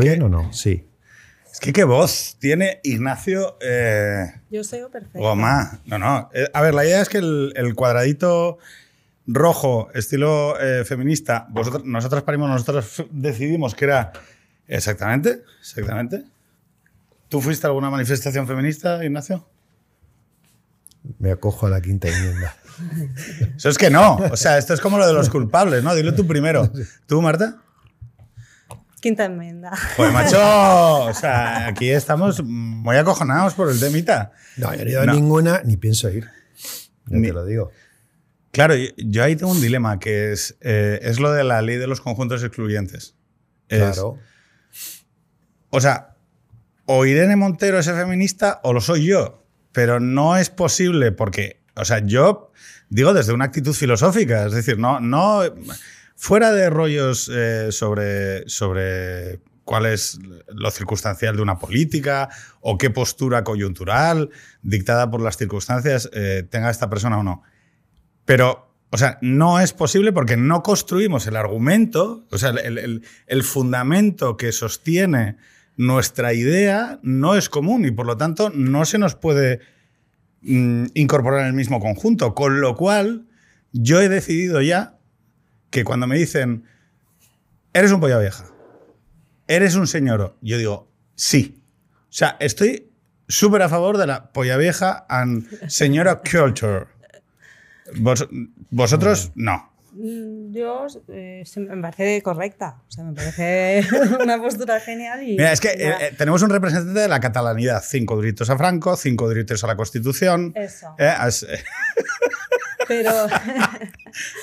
[0.00, 0.52] ¿Va que- bien o no?
[0.52, 0.86] Sí.
[1.52, 5.18] Es que qué voz tiene Ignacio eh, Yo soy perfecto.
[5.18, 5.80] Goma.
[5.86, 6.30] No, no.
[6.32, 8.58] Eh, a ver, la idea es que el, el cuadradito
[9.26, 14.12] rojo, estilo eh, feminista, vosotros, nosotros parimos, nosotros decidimos que era
[14.68, 16.24] exactamente, exactamente.
[17.28, 19.46] ¿Tú fuiste a alguna manifestación feminista, Ignacio?
[21.18, 22.56] Me acojo a la quinta enmienda.
[23.56, 24.16] Eso es que no.
[24.16, 25.94] O sea, esto es como lo de los culpables, ¿no?
[25.94, 26.70] Dilo tú primero.
[27.06, 27.62] ¿Tú, Marta?
[29.00, 29.72] Quinta enmienda.
[29.96, 30.38] Pues, macho,
[31.06, 34.32] o sea, aquí estamos muy acojonados por el temita.
[34.56, 36.24] No, yo no he ido a ninguna ni pienso ir.
[37.06, 37.70] Ya Ni- te lo digo.
[38.52, 41.76] Claro, yo- yo ahí tengo un dilema, que es, eh, es lo de la ley
[41.76, 43.14] de los conjuntos excluyentes.
[43.68, 44.18] Es- Claro.
[45.70, 46.16] O sea,
[46.86, 51.84] o Irene Montero es feminista o lo soy yo, pero no es posible porque, o
[51.84, 52.50] sea, yo
[52.88, 55.42] digo desde una actitud filosófica, es decir, no, no
[56.20, 60.18] fuera de rollos eh, sobre, sobre cuál es
[60.48, 62.28] lo circunstancial de una política
[62.60, 64.28] o qué postura coyuntural
[64.60, 67.42] dictada por las circunstancias eh, tenga esta persona o no.
[68.26, 73.42] Pero, o sea, no es posible porque no construimos el argumento, o sea, el, el-
[73.42, 75.38] fundamento que sostiene
[75.78, 79.60] nuestra idea no es común y por lo tanto no se nos puede
[80.42, 82.34] mm, incorporar en el mismo conjunto.
[82.34, 83.26] Con lo cual,
[83.72, 84.99] yo he decidido ya
[85.70, 86.64] que cuando me dicen,
[87.72, 88.44] eres un polla vieja,
[89.48, 91.62] eres un señor, yo digo, sí.
[92.02, 92.90] O sea, estoy
[93.28, 96.86] súper a favor de la polla vieja and señora culture.
[97.96, 98.28] Vos-
[98.70, 99.68] vosotros, no.
[100.52, 102.80] Yo eh, se me parece correcta.
[102.88, 103.84] O sea, me parece
[104.22, 105.22] una postura genial.
[105.22, 107.82] Y, Mira, es que eh, eh, tenemos un representante de la catalanidad.
[107.84, 110.52] Cinco duritos a Franco, cinco duritos a la Constitución.
[110.54, 110.94] Eso.
[110.98, 111.62] Eh, as- eh,
[112.88, 113.10] Pero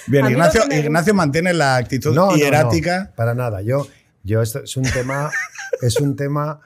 [0.07, 3.13] Bien, Ignacio, Ignacio mantiene la actitud No, no, no, hierática.
[3.15, 3.61] para nada.
[3.61, 3.87] Yo,
[4.23, 5.31] yo esto es un tema,
[5.81, 6.59] es un tema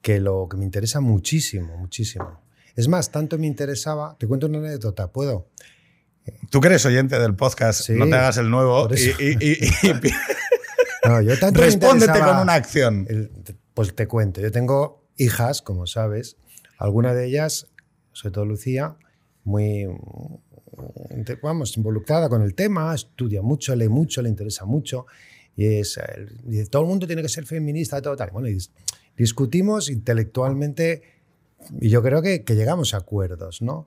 [0.00, 2.40] que lo que me interesa muchísimo, muchísimo.
[2.74, 4.16] Es más, tanto me interesaba.
[4.18, 5.48] Te cuento una anécdota, ¿puedo?
[6.50, 9.72] Tú que eres oyente del podcast, Sí, no te hagas el nuevo y, y- y-
[11.04, 13.06] No, yo tanto respóndete con una acción.
[13.08, 13.30] el-
[13.74, 14.40] pues te cuento.
[14.40, 16.36] Yo tengo hijas, como sabes.
[16.78, 17.68] Alguna de ellas,
[18.12, 18.96] sobre todo Lucía,
[19.44, 19.86] muy
[21.42, 25.06] vamos, involucrada con el tema, estudia mucho, lee mucho, le interesa mucho.
[25.56, 26.00] Y es,
[26.44, 28.30] dice, todo el mundo tiene que ser feminista, todo tal.
[28.30, 28.70] Bueno, y dis-
[29.16, 31.02] discutimos intelectualmente
[31.80, 33.86] y yo creo que, que llegamos a acuerdos, ¿no?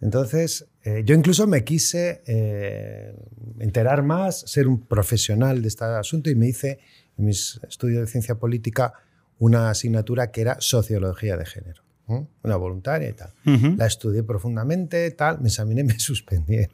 [0.00, 3.14] Entonces, eh, yo incluso me quise eh,
[3.58, 6.78] enterar más, ser un profesional de este asunto y me hice
[7.16, 8.92] en mis estudios de ciencia política
[9.40, 13.32] una asignatura que era sociología de género, una voluntaria y tal.
[13.76, 16.66] La estudié profundamente, tal, me examiné, me suspendí.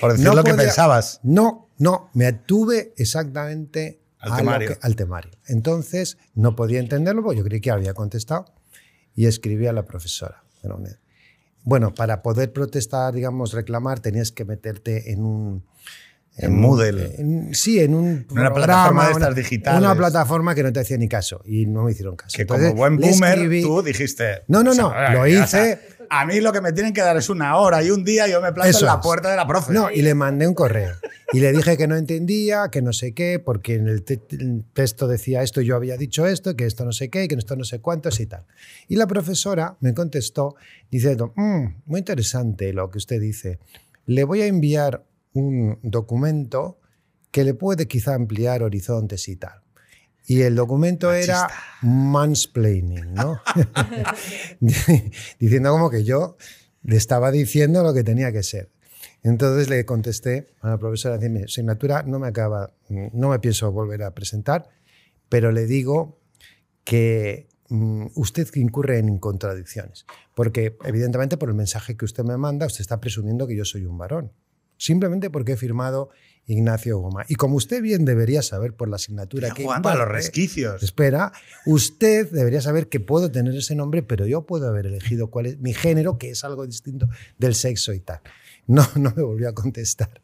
[0.00, 1.20] Por decir No lo que pensabas.
[1.22, 4.68] No, no, me atuve exactamente Al temario.
[4.70, 5.32] que- al temario.
[5.46, 8.46] Entonces, no podía entenderlo porque yo creí que había contestado
[9.14, 10.42] y escribí a la profesora.
[11.62, 15.64] Bueno, para poder protestar, digamos, reclamar, tenías que meterte en un...
[16.36, 17.14] En un- Moodle.
[17.18, 19.80] en- sí, en un Una programa, plataforma de estas una- digitales.
[19.80, 22.34] Una plataforma que no te hacía ni caso y no me hicieron caso.
[22.34, 24.42] Que Entonces, como buen boomer, escribí- tú dijiste.
[24.48, 25.78] No, no, o sea, no, lo hice.
[26.10, 28.40] a mí lo que me tienen que dar es una hora y un día yo
[28.40, 29.72] me planto en la puerta de la profe.
[29.72, 30.92] No, y le mandé un correo.
[31.32, 34.64] Y le dije que no entendía, que no sé qué, porque en el, te- el
[34.72, 37.64] texto decía esto, yo había dicho esto, que esto no sé qué, que esto no
[37.64, 38.44] sé cuántos y tal.
[38.88, 40.54] Y la profesora me contestó
[40.90, 43.58] diciendo, "Mm, muy interesante lo que usted dice.
[44.06, 45.02] Le voy a enviar
[45.34, 46.80] un documento
[47.30, 49.60] que le puede quizá ampliar horizontes y tal.
[50.26, 51.48] Y el documento era
[51.82, 53.40] mansplaining, ¿no?
[55.38, 56.36] Diciendo como que yo
[56.82, 58.70] le estaba diciendo lo que tenía que ser.
[59.22, 64.02] Entonces le contesté a la profesora, mi asignatura no me acaba, no me pienso volver
[64.02, 64.68] a presentar,
[65.28, 66.20] pero le digo
[66.84, 70.04] que mm, usted incurre en contradicciones,
[70.34, 73.86] porque evidentemente por el mensaje que usted me manda, usted está presumiendo que yo soy
[73.86, 74.30] un varón,
[74.84, 76.10] simplemente porque he firmado
[76.46, 77.24] Ignacio Goma.
[77.28, 80.82] Y como usted bien debería saber por la asignatura Está que jugando a los resquicios.
[80.82, 81.32] Espera,
[81.64, 85.58] usted debería saber que puedo tener ese nombre, pero yo puedo haber elegido cuál es
[85.58, 87.08] mi género, que es algo distinto
[87.38, 88.20] del sexo y tal.
[88.66, 90.20] No, no me volvió a contestar.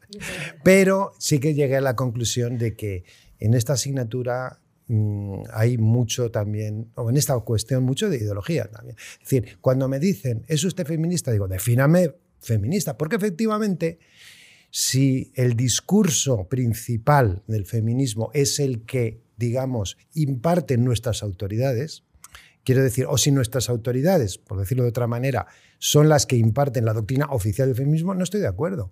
[0.63, 3.03] Pero sí que llegué a la conclusión de que
[3.39, 8.95] en esta asignatura mm, hay mucho también, o en esta cuestión, mucho de ideología también.
[8.99, 11.31] Es decir, cuando me dicen, ¿es usted feminista?
[11.31, 13.99] Digo, defíname feminista, porque efectivamente
[14.71, 22.03] si el discurso principal del feminismo es el que, digamos, imparten nuestras autoridades,
[22.63, 25.47] quiero decir, o si nuestras autoridades, por decirlo de otra manera,
[25.77, 28.91] son las que imparten la doctrina oficial del feminismo, no estoy de acuerdo.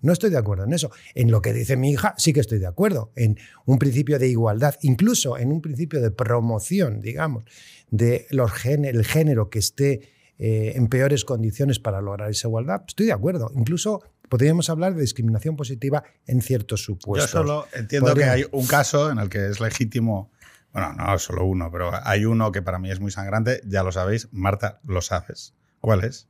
[0.00, 0.90] No estoy de acuerdo en eso.
[1.14, 3.12] En lo que dice mi hija, sí que estoy de acuerdo.
[3.16, 3.36] En
[3.66, 7.44] un principio de igualdad, incluso en un principio de promoción, digamos,
[7.90, 10.08] de los el género que esté
[10.38, 13.50] eh, en peores condiciones para lograr esa igualdad, estoy de acuerdo.
[13.54, 17.30] Incluso podríamos hablar de discriminación positiva en ciertos supuestos.
[17.32, 20.30] Yo solo entiendo que hay un caso en el que es legítimo,
[20.72, 23.92] bueno, no solo uno, pero hay uno que para mí es muy sangrante, ya lo
[23.92, 25.54] sabéis, Marta, lo sabes.
[25.80, 26.28] ¿Cuál es?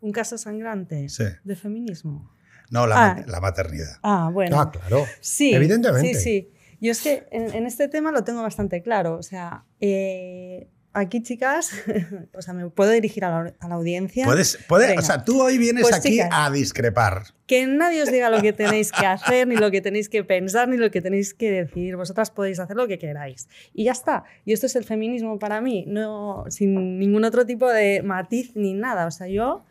[0.00, 1.24] ¿Un caso sangrante Sí.
[1.44, 2.34] de feminismo?
[2.70, 3.24] No, la, Ah.
[3.26, 3.98] la maternidad.
[4.02, 4.60] Ah, bueno.
[4.60, 5.04] Ah, claro.
[5.20, 6.14] Sí, Evidentemente.
[6.14, 6.50] Sí, sí.
[6.80, 9.16] Yo es que en, en este tema lo tengo bastante claro.
[9.16, 11.72] O sea, eh, aquí, chicas,
[12.34, 14.24] o sea, me puedo dirigir a la, a la audiencia.
[14.24, 16.28] Puedes, puede, o sea, tú hoy vienes Pues, aquí chicas.
[16.32, 17.24] a discrepar.
[17.46, 20.68] Que nadie os diga lo que tenéis que hacer, ni lo que tenéis que pensar,
[20.68, 21.96] ni lo que tenéis que decir.
[21.96, 23.48] Vosotras podéis hacer lo que queráis.
[23.72, 24.24] Y ya está.
[24.44, 28.74] Y esto es el feminismo para mí, no sin ningún otro tipo de matiz ni
[28.74, 29.06] nada.
[29.06, 29.64] O sea, yo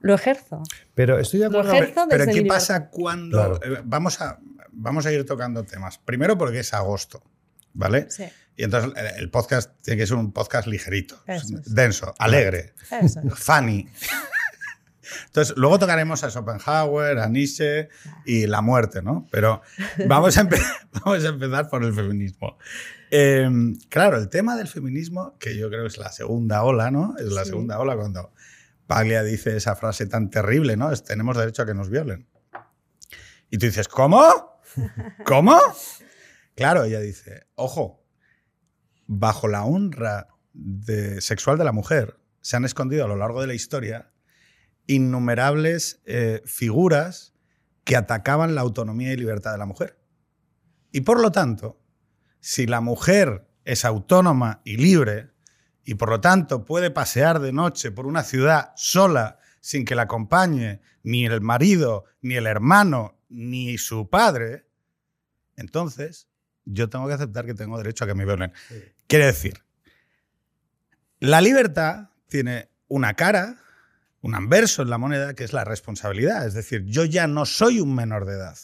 [0.00, 0.62] lo ejerzo.
[0.94, 2.06] Pero estoy de Lo acuerdo.
[2.10, 3.58] Pero desde ¿qué mi pasa cuando...
[3.58, 3.60] Claro.
[3.78, 4.38] eh, vamos, a,
[4.70, 5.96] vamos a ir tocando temas.
[5.98, 7.22] Primero porque es agosto,
[7.72, 8.10] ¿vale?
[8.10, 8.24] Sí,
[8.56, 11.74] Y entonces el, podcast tiene que ser un podcast ligerito, es.
[11.74, 13.18] denso, alegre, es.
[13.34, 13.88] funny.
[15.26, 17.88] Entonces, luego tocaremos a Schopenhauer, a Nietzsche
[18.24, 19.26] y la muerte, ¿no?
[19.30, 19.60] Pero
[20.06, 20.62] vamos a, empe-
[21.04, 22.56] vamos a empezar por el feminismo.
[23.10, 23.48] Eh,
[23.90, 27.14] claro, el tema del feminismo, que yo creo que es la segunda ola, ¿no?
[27.18, 27.50] Es la Sí.
[27.50, 28.32] segunda ola cuando
[28.86, 30.90] Paglia dice esa frase tan terrible, ¿no?
[30.90, 32.26] Es, tenemos derecho a que nos violen.
[33.50, 34.60] Y tú dices, ¿cómo?
[35.26, 35.60] ¿Cómo?
[36.56, 38.03] Claro, ella dice, ojo,
[39.06, 43.46] bajo la honra de- sexual de la mujer se han escondido a lo largo de
[43.46, 44.10] la historia
[44.86, 47.34] innumerables eh, figuras
[47.84, 49.98] que atacaban la autonomía y libertad de la mujer.
[50.92, 51.80] Y por lo tanto,
[52.40, 55.30] si la mujer es autónoma y libre,
[55.84, 60.02] y por lo tanto puede pasear de noche por una ciudad sola, sin que la
[60.02, 64.66] acompañe ni el marido, ni el hermano, ni su padre,
[65.56, 66.28] entonces
[66.66, 68.52] yo tengo que aceptar que tengo derecho a que me violen.
[69.06, 69.54] Quiere decir,
[71.20, 73.56] la libertad tiene una cara,
[74.20, 76.46] un anverso en la moneda, que es la responsabilidad.
[76.46, 78.56] Es decir, yo ya no soy un menor de edad.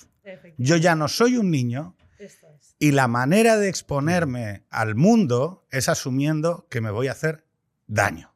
[0.59, 2.39] Yo ya no soy un niño es.
[2.79, 7.45] y la manera de exponerme al mundo es asumiendo que me voy a hacer
[7.87, 8.33] daño.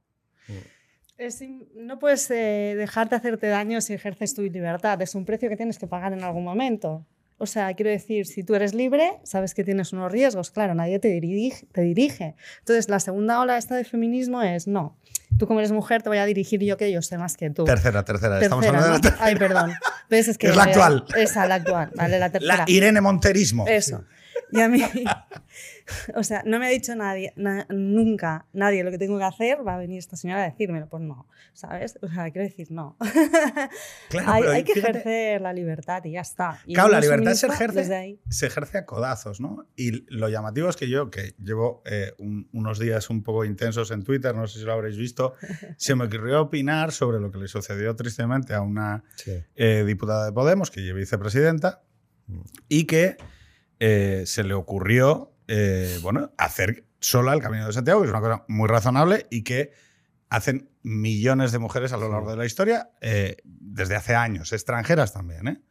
[1.17, 1.41] Es
[1.77, 5.01] no puedes eh, dejarte hacerte daño si ejerces tu libertad.
[5.01, 7.07] Es un precio que tienes que pagar en algún momento.
[7.37, 10.51] O sea, quiero decir, si tú eres libre, sabes que tienes unos riesgos.
[10.51, 11.67] Claro, nadie te dirige.
[11.73, 12.37] Te dirige.
[12.61, 14.97] Entonces, la segunda ola esta de feminismo es, no,
[15.39, 17.65] tú como eres mujer te voy a dirigir yo que yo sé más que tú.
[17.65, 18.41] Tercera, tercera.
[18.41, 19.25] Estamos Tercera, hablando de la ¿no?
[19.25, 19.73] Ay, perdón.
[20.11, 21.05] Es, que Es la eh, actual.
[21.17, 21.91] Esa, la actual.
[21.97, 22.57] Vale, la tercera.
[22.59, 23.67] La Irene Monterismo.
[23.67, 24.05] Eso.
[24.53, 24.85] Y a mí,
[26.15, 29.59] o sea, no me ha dicho nadie, na- nunca nadie lo que tengo que hacer,
[29.67, 30.89] va a venir esta señora a decírmelo.
[30.89, 31.99] Pues no, ¿sabes?
[32.03, 32.97] O sea, quiero decir, no.
[34.09, 36.59] Claro, hay, hay que fíjate- ejercer la libertad y ya está.
[36.67, 39.67] Y Claro, la libertad se ejerce, se ejerce a codazos, ¿no?
[39.77, 43.91] Y lo llamativo es que yo, que llevo eh, un- unos días un poco intensos
[43.91, 45.35] en Twitter, no sé si lo habréis visto,
[45.77, 49.33] se me ocurrió opinar sobre lo que le sucedió tristemente a una Sí.
[49.57, 51.83] eh, diputada de Podemos, que es vicepresidenta,
[52.69, 53.17] y que
[53.81, 58.21] eh, se le ocurrió, eh, bueno, hacer sola el Camino de Santiago, que es una
[58.21, 59.73] cosa muy razonable y que
[60.29, 65.13] hacen millones de mujeres a lo largo de la historia, eh, desde hace años, extranjeras
[65.13, 65.63] también, ¿eh?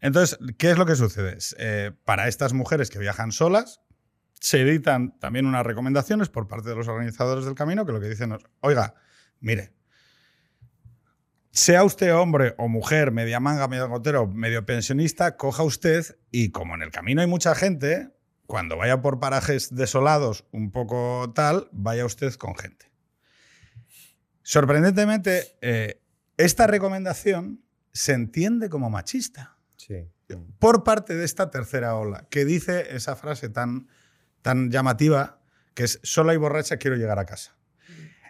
[0.00, 1.38] Entonces, ¿qué es lo que sucede?
[1.58, 3.80] Eh, para estas mujeres que viajan solas,
[4.38, 8.08] se editan también unas recomendaciones por parte de los organizadores del camino que lo que
[8.08, 8.94] dicen es, oiga,
[9.40, 9.72] mire,
[11.50, 16.74] sea usted hombre o mujer, media manga, medio gotero, medio pensionista, coja usted y como
[16.74, 18.10] en el camino hay mucha gente,
[18.46, 22.90] cuando vaya por parajes desolados un poco tal, vaya usted con gente.
[24.42, 26.00] Sorprendentemente, eh,
[26.36, 30.08] esta recomendación se entiende como machista Sí.
[30.58, 33.88] por parte de esta tercera ola, que dice esa frase tan,
[34.42, 35.40] tan llamativa,
[35.74, 37.56] que es, sola y borracha quiero llegar a casa.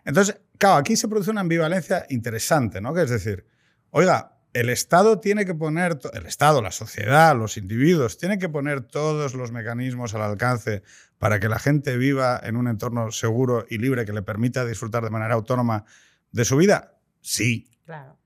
[0.05, 2.93] Entonces, claro, aquí se produce una ambivalencia interesante, ¿no?
[2.93, 3.47] Que es decir,
[3.91, 8.81] oiga, el Estado tiene que poner, el Estado, la sociedad, los individuos, tienen que poner
[8.83, 10.83] todos los mecanismos al alcance
[11.19, 15.05] para que la gente viva en un entorno seguro y libre que le permita disfrutar
[15.05, 15.85] de manera autónoma
[16.33, 16.97] de su vida.
[17.21, 18.19] Sí, Claro.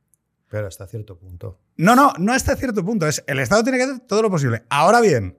[0.50, 1.61] Pero hasta cierto punto.
[1.76, 3.06] no, no, no hasta cierto punto.
[3.06, 4.62] Es, el Estado tiene que hacer todo lo posible.
[4.70, 5.37] Ahora bien,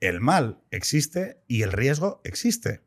[0.00, 2.82] el mal existe y el riesgo existe.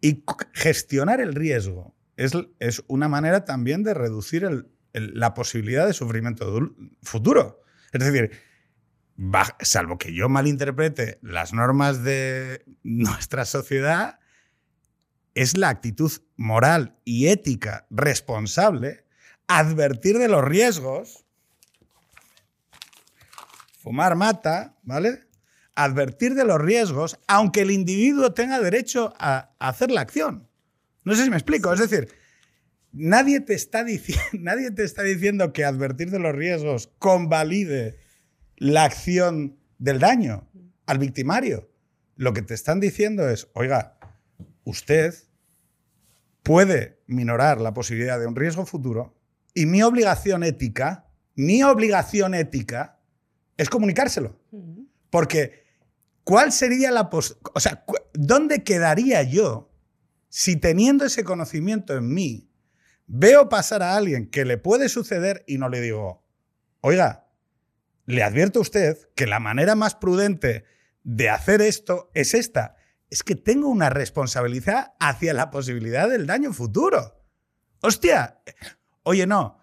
[0.00, 5.34] Y c- gestionar el riesgo es, es una manera también de reducir el- el- la
[5.34, 7.62] posibilidad de sufrimiento futuro.
[7.92, 8.30] Es decir,
[9.60, 14.18] salvo que yo malinterprete las normas de nuestra sociedad,
[15.34, 19.06] es la actitud moral y ética responsable
[19.46, 21.24] advertir de los riesgos.
[23.78, 25.26] Fumar mata, ¿vale?
[25.74, 30.48] Advertir de los riesgos, aunque el individuo tenga derecho a hacer la acción.
[31.04, 31.72] No sé si me explico.
[31.72, 32.08] Es decir,
[32.92, 33.84] nadie te, está
[34.32, 37.98] nadie te está diciendo que advertir de los riesgos convalide
[38.56, 40.48] la acción del daño
[40.86, 41.70] al victimario.
[42.16, 43.98] Lo que te están diciendo es, oiga,
[44.64, 45.14] usted
[46.42, 49.18] puede minorar la posibilidad de un riesgo futuro
[49.54, 53.00] y mi obligación ética, mi obligación ética
[53.56, 54.38] es comunicárselo.
[55.10, 55.64] Porque,
[56.24, 57.10] ¿cuál sería la
[57.54, 57.84] O sea,
[58.14, 59.70] ¿dónde quedaría yo
[60.28, 62.51] si teniendo ese conocimiento en mí,
[63.14, 66.24] veo pasar a alguien que le puede suceder y no le digo,
[66.80, 67.28] oiga,
[68.06, 70.64] le advierto a usted que la manera más prudente
[71.04, 72.74] de hacer esto es esta.
[73.10, 77.22] Es que tengo una responsabilidad hacia la posibilidad del daño futuro.
[77.82, 78.40] Hostia,
[79.02, 79.60] oye, no.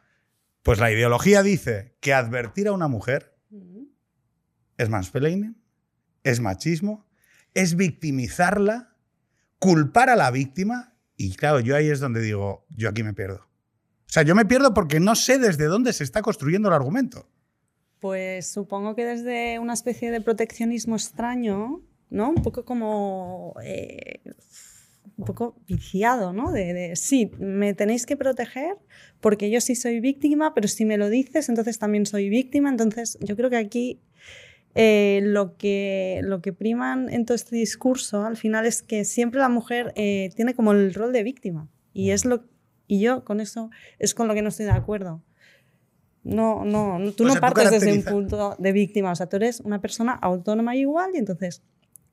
[0.62, 3.36] Pues la ideología dice que advertir a una mujer
[4.78, 5.60] es mansplaining,
[6.24, 7.10] es machismo,
[7.56, 8.96] es victimizarla,
[9.58, 10.89] culpar a la víctima.
[11.22, 13.42] Y claro, yo ahí es donde digo, yo aquí me pierdo.
[13.42, 17.28] O sea, yo me pierdo porque no sé desde dónde se está construyendo el argumento.
[18.00, 22.30] Pues supongo que desde una especie de proteccionismo extraño, ¿no?
[22.30, 23.54] Un poco como...
[23.62, 24.22] Eh,
[25.18, 26.54] un poco viciado, ¿no?
[26.54, 28.78] De, de, sí, me tenéis que proteger
[29.20, 32.70] porque yo sí soy víctima, pero si me lo dices, entonces también soy víctima.
[32.70, 34.00] Entonces, yo creo que aquí
[34.76, 39.40] eh, lo, que, lo que priman en todo este discurso al final es que siempre
[39.40, 41.68] la mujer eh, tiene como el rol de víctima.
[41.94, 42.46] Y, es lo,
[42.88, 45.24] y yo con eso es con lo que no estoy de acuerdo.
[46.24, 49.82] No, no, tú no partes desde un punto de víctima, o sea, tú eres una
[49.82, 51.64] persona autónoma igual y entonces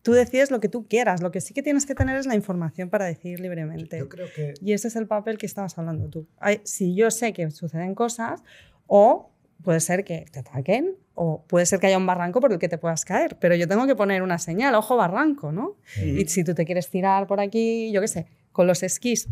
[0.02, 1.20] tú decides lo que tú quieras.
[1.20, 3.98] Lo que sí que tienes que tener es la información para decidir libremente.
[3.98, 4.54] Yo creo que...
[4.62, 6.28] Y ese es el papel que estabas hablando tú.
[6.62, 8.42] si yo sé que suceden cosas
[8.86, 9.32] o
[9.62, 12.68] puede ser que te ataquen o puede ser que haya un barranco por el que
[12.68, 15.76] te puedas caer, pero yo tengo que poner una señal, ojo barranco, ¿no?
[15.96, 19.28] Y si tú te quieres tirar por aquí, yo qué sé, con los esquís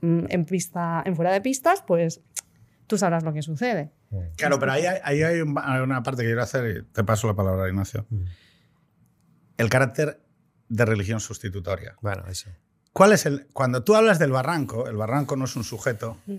[0.00, 2.20] mm, en, pista, en fuera de pistas, pues
[2.86, 3.90] tú sabrás lo que sucede.
[4.36, 7.68] Claro, pero ahí hay, hay una parte que quiero hacer y te paso la palabra,
[7.68, 8.06] Ignacio.
[9.56, 10.20] El carácter
[10.68, 11.96] de religión sustitutoria.
[12.00, 12.50] Bueno, eso.
[12.92, 13.46] ¿Cuál es el.
[13.52, 16.36] Cuando tú hablas del barranco, el barranco no es un sujeto, mm.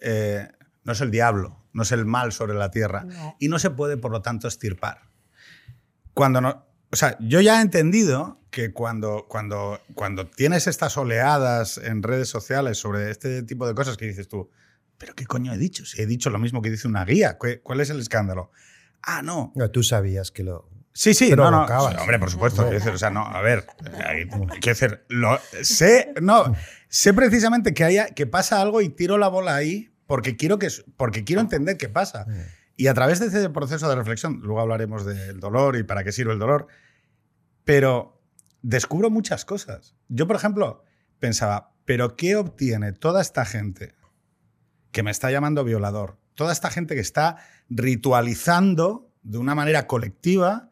[0.00, 0.48] eh,
[0.86, 3.06] no es el diablo, no es el mal sobre la tierra.
[3.38, 5.10] Y no se puede, por lo tanto, estirpar.
[6.14, 11.78] Cuando no, o sea, yo ya he entendido que cuando, cuando, cuando tienes estas oleadas
[11.78, 14.48] en redes sociales sobre este tipo de cosas que dices tú,
[14.96, 15.84] ¿pero qué coño he dicho?
[15.84, 18.52] Si he dicho lo mismo que dice una guía, ¿cuál es el escándalo?
[19.02, 19.52] Ah, no.
[19.56, 20.70] no tú sabías que lo.
[20.92, 21.66] Sí, sí, no, no.
[21.66, 22.62] hombre, por supuesto.
[22.62, 23.66] Quiero decir, o sea, no, a ver.
[24.60, 26.54] Quiero decir, lo, sé, no,
[26.88, 30.68] sé precisamente que, haya, que pasa algo y tiro la bola ahí porque quiero, que,
[30.96, 32.26] porque quiero entender qué pasa.
[32.76, 36.12] Y a través de ese proceso de reflexión, luego hablaremos del dolor y para qué
[36.12, 36.66] sirve el dolor,
[37.64, 38.22] pero
[38.62, 39.94] descubro muchas cosas.
[40.08, 40.84] Yo, por ejemplo,
[41.18, 43.94] pensaba, ¿pero qué obtiene toda esta gente
[44.92, 46.18] que me está llamando violador?
[46.34, 50.70] Toda esta gente que está ritualizando de una manera colectiva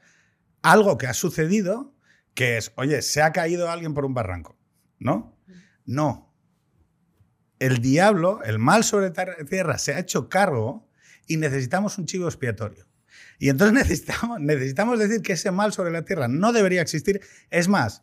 [0.62, 1.94] algo que ha sucedido,
[2.34, 4.56] que es, oye, se ha caído alguien por un barranco,
[4.98, 5.36] ¿no?
[5.84, 6.23] No,
[7.64, 9.10] el diablo, el mal sobre
[9.48, 10.86] tierra, se ha hecho cargo
[11.26, 12.86] y necesitamos un chivo expiatorio.
[13.38, 13.74] Y entonces
[14.38, 17.22] necesitamos, decir que ese mal sobre la tierra no debería existir.
[17.48, 18.02] Es más,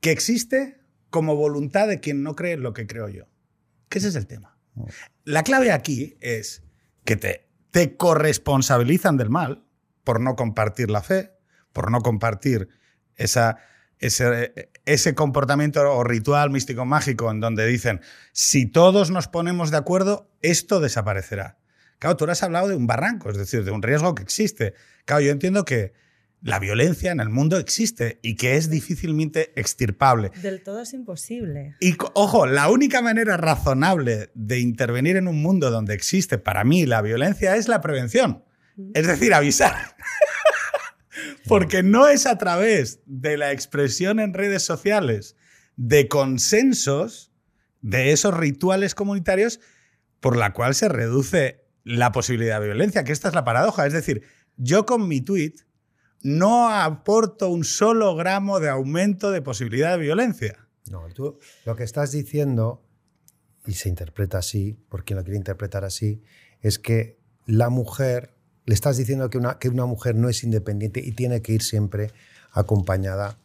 [0.00, 3.28] que existe como voluntad de quien no cree lo que creo yo.
[3.88, 4.58] Que ese es el tema.
[5.24, 6.64] La clave aquí es
[7.04, 9.64] que te, te corresponsabilizan del mal
[10.02, 11.32] por no compartir la fe,
[11.72, 12.68] por no compartir
[13.14, 13.58] esa,
[14.00, 18.00] ese, ese comportamiento o ritual místico mágico en donde dicen,
[18.32, 21.58] si todos nos ponemos de acuerdo, esto desaparecerá.
[21.98, 24.74] Claro, tú has hablado de un barranco, es decir, de un riesgo que existe.
[25.04, 25.92] Claro, yo entiendo que
[26.42, 30.30] la violencia en el mundo existe y que es difícilmente extirpable.
[30.40, 31.74] Del todo es imposible.
[31.80, 36.86] Y ojo, la única manera razonable de intervenir en un mundo donde existe para mí
[36.86, 38.44] la violencia es la prevención.
[38.76, 38.90] Mm.
[38.94, 39.74] Es decir, avisar.
[41.46, 45.36] Porque no es a través de la expresión en redes sociales
[45.76, 47.32] de consensos
[47.80, 49.60] de esos rituales comunitarios
[50.20, 53.86] por la cual se reduce la posibilidad de violencia, que esta es la paradoja.
[53.86, 54.22] Es decir,
[54.56, 55.54] yo con mi tweet
[56.22, 60.68] no aporto un solo gramo de aumento de posibilidad de violencia.
[60.90, 62.84] No, tú lo que estás diciendo,
[63.66, 66.22] y se interpreta así, por quien lo quiere interpretar así,
[66.60, 68.34] es que la mujer
[68.68, 71.62] le estás diciendo que una, que una mujer no es independiente y tiene que ir
[71.62, 72.12] siempre
[72.52, 73.38] acompañada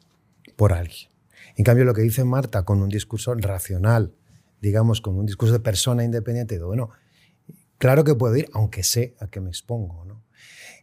[0.57, 1.09] por alguien.
[1.55, 4.13] En cambio, lo que dice Marta con un discurso racional,
[4.59, 6.89] digamos, con un discurso de persona independiente, digo, bueno,
[7.77, 10.03] claro que puedo ir, aunque sé a qué me expongo.
[10.03, 10.25] ¿no?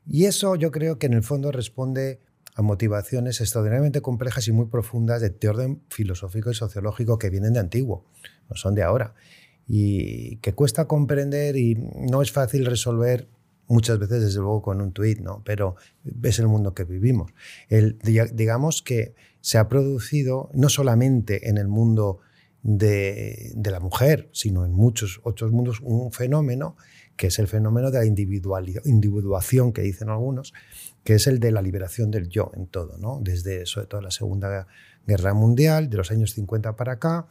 [0.06, 2.22] Y eso yo creo que en el fondo responde
[2.54, 7.60] a motivaciones extraordinariamente complejas y muy profundas de, orden filosófico y sociológico que vienen de
[7.60, 8.06] antiguo,
[8.48, 9.14] no son de ahora,
[9.68, 13.28] y que cuesta comprender y no es fácil resolver
[13.70, 15.42] muchas veces desde luego con un tuit, ¿no?
[15.44, 15.76] pero
[16.22, 17.32] es el mundo que vivimos.
[17.68, 17.98] El,
[18.34, 22.18] digamos que se ha producido no solamente en el mundo
[22.62, 26.76] de, de, la mujer, sino en muchos otros mundos, un fenómeno
[27.16, 30.52] que es el fenómeno de la individuación que dicen algunos,
[31.04, 33.20] que es el de la liberación del yo en todo, ¿no?
[33.22, 34.66] desde sobre todo la Segunda
[35.06, 37.26] Guerra Mundial, de los años 50 para acá,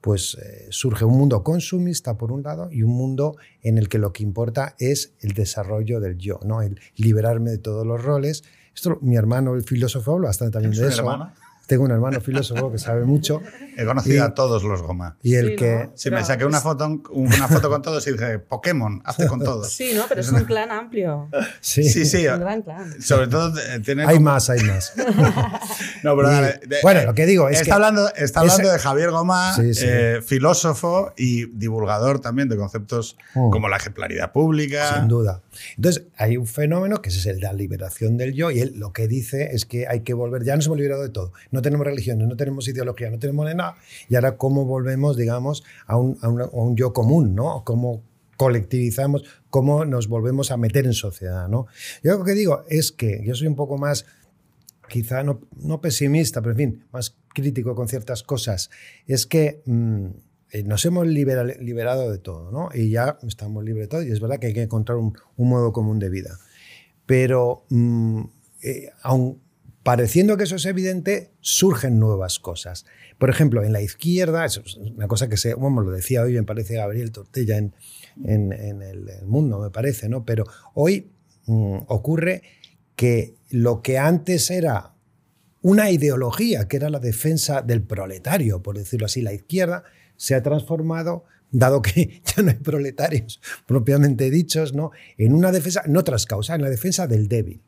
[0.00, 3.98] pues eh, surge un mundo consumista por un lado y un mundo en el que
[3.98, 6.62] lo que importa es el desarrollo del yo, ¿no?
[6.62, 8.44] el liberarme de todos los roles.
[8.74, 11.00] Esto mi hermano, el filósofo, habla bastante también de eso.
[11.00, 11.34] Hermana?
[11.70, 13.40] Tengo un hermano filósofo que sabe mucho.
[13.76, 15.16] He conocido a todos los Goma.
[15.22, 15.90] Y el que...
[15.94, 19.72] Si me saqué una foto, una foto con todos y dije, Pokémon, hazte con todos.
[19.72, 20.02] Sí, ¿no?
[20.08, 21.28] Pero es un clan amplio.
[21.60, 22.04] Sí, sí.
[22.06, 22.26] sí.
[22.26, 23.00] un gran clan.
[23.00, 23.52] Sobre todo
[23.84, 24.04] tiene...
[24.04, 24.92] Hay más, hay más.
[26.02, 26.28] no, pero
[26.82, 27.72] bueno, lo que digo es está que...
[27.72, 33.50] Hablando, está hablando de Javier Goma, eh, filósofo y divulgador también de conceptos mm.
[33.50, 34.96] como la ejemplaridad pública.
[34.96, 35.40] Sin duda.
[35.76, 38.92] Entonces, hay un fenómeno que es el de la liberación del yo y él lo
[38.92, 41.32] que dice es que hay que volver, ya nos hemos liberado de todo.
[41.52, 43.76] No no tenemos religiones, no tenemos ideología, no tenemos nada.
[44.08, 47.62] Y ahora, ¿cómo volvemos, digamos, a un, a un, yo común, ¿no?
[47.64, 48.02] ¿Cómo
[48.38, 51.66] colectivizamos, cómo nos volvemos a meter en sociedad, ¿no?
[52.02, 54.06] Yo lo que digo es que yo soy un poco más,
[54.88, 58.70] quizá no, no pesimista, pero en fin, más crítico con ciertas cosas.
[59.06, 59.62] Es que...
[59.66, 60.06] Mm,
[60.52, 62.70] eh, nos hemos liberado de todo, ¿no?
[62.74, 65.48] Y ya estamos libres de todo, y es verdad que hay que encontrar un, un
[65.48, 66.40] modo común de vida.
[67.06, 68.22] Pero mm,
[68.62, 69.40] eh, aun
[69.82, 72.84] pareciendo que eso es evidente, surgen nuevas cosas.
[73.18, 76.42] Por ejemplo, en la izquierda, es una cosa que se, bueno, lo decía hoy, me
[76.42, 77.74] parece Gabriel Tortella en,
[78.24, 80.24] en, el, mundo, me parece, ¿no?
[80.24, 81.10] Pero hoy
[81.46, 82.42] mm, ocurre
[82.96, 84.94] que lo que antes era
[85.62, 89.84] una ideología, que era la defensa del proletario, por decirlo así, la izquierda,
[90.16, 94.90] se ha transformado dado que ya no hay proletarios propiamente dichos, ¿no?
[95.18, 97.62] en una defensa, no tras causa, en la defensa del débil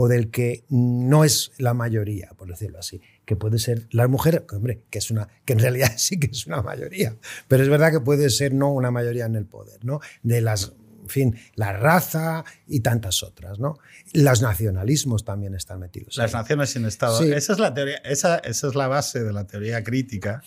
[0.00, 4.46] o del que no es la mayoría, por decirlo así, que puede ser la mujer,
[4.52, 7.16] hombre, que es una, que en realidad sí que es una mayoría,
[7.48, 9.98] pero es verdad que puede ser no una mayoría en el poder, ¿no?
[10.22, 13.78] De las en fin, la raza y tantas otras, ¿no?
[14.12, 16.16] Los nacionalismos también están metidos.
[16.16, 17.20] Las naciones sin Estado.
[17.20, 20.42] Esa es la teoría, esa, esa, es la base de la teoría crítica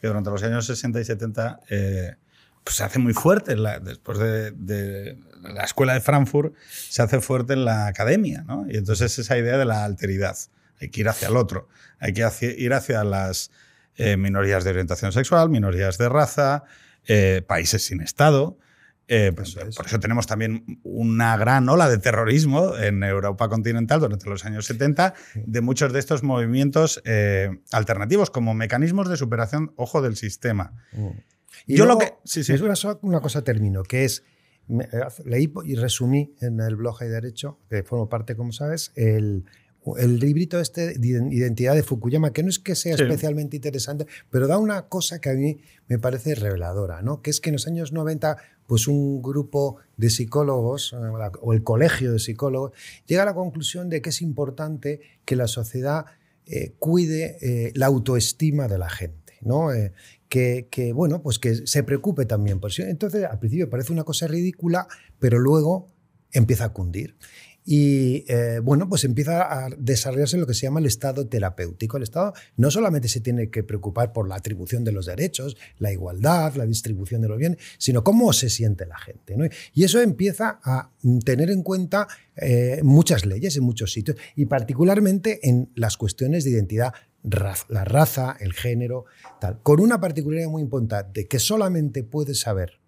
[0.00, 2.14] que durante los años 60 y 70 eh,
[2.64, 7.66] pues se hace muy fuerte después de, la escuela de Frankfurt, se hace fuerte en
[7.66, 8.64] la academia, ¿no?
[8.66, 10.36] Y entonces esa idea de la alteridad,
[10.80, 12.26] hay que ir hacia el otro, hay que
[12.58, 13.50] ir hacia las
[13.96, 16.64] eh, minorías de orientación sexual, minorías de raza,
[17.06, 18.58] eh, países sin Estado.
[19.06, 24.30] Eh, pues, por eso tenemos también una gran ola de terrorismo en Europa continental durante
[24.30, 27.02] los años 70 de muchos de estos movimientos
[27.70, 30.72] alternativos como mecanismos de superación, ojo, del sistema.
[30.92, 31.10] Mm.
[31.66, 32.14] Y Yo lo que.
[32.24, 32.52] Sí, sí.
[32.52, 34.22] Es una, una cosa termino, que es.
[34.68, 34.86] Eh,
[35.26, 39.44] leí y resumí en el blog de Derecho, que formo parte, como sabes, el,
[39.98, 44.46] el librito este de identidad de Fukuyama, que no es que sea especialmente interesante, pero
[44.46, 47.20] da una cosa que a mí me parece reveladora, ¿no?
[47.20, 50.96] que es que en los años 90 pues un grupo de psicólogos eh,
[51.42, 52.72] o el colegio de psicólogos
[53.06, 56.06] llega a la conclusión de que es importante que la sociedad
[56.46, 59.23] eh, cuide la autoestima de la gente.
[59.44, 59.68] ¿No?
[60.28, 64.88] que, bueno, pues que se preocupe también por Entonces, al principio parece una cosa ridícula,
[65.20, 65.86] pero luego
[66.32, 67.16] empieza a cundir.
[67.66, 71.96] Y eh, bueno, pues empieza a desarrollarse lo que se llama el estado terapéutico.
[71.96, 75.90] El estado no solamente se tiene que preocupar por la atribución de los derechos, la
[75.90, 79.34] igualdad, la distribución de los bienes, sino cómo se siente la gente.
[79.72, 80.90] Y eso empieza a
[81.24, 86.50] tener en cuenta eh, muchas leyes en muchos sitios y particularmente en las cuestiones de
[86.50, 86.92] identidad
[87.24, 89.06] la raza, el género,
[89.40, 92.80] tal, con una particularidad muy importante, que solamente puedes saber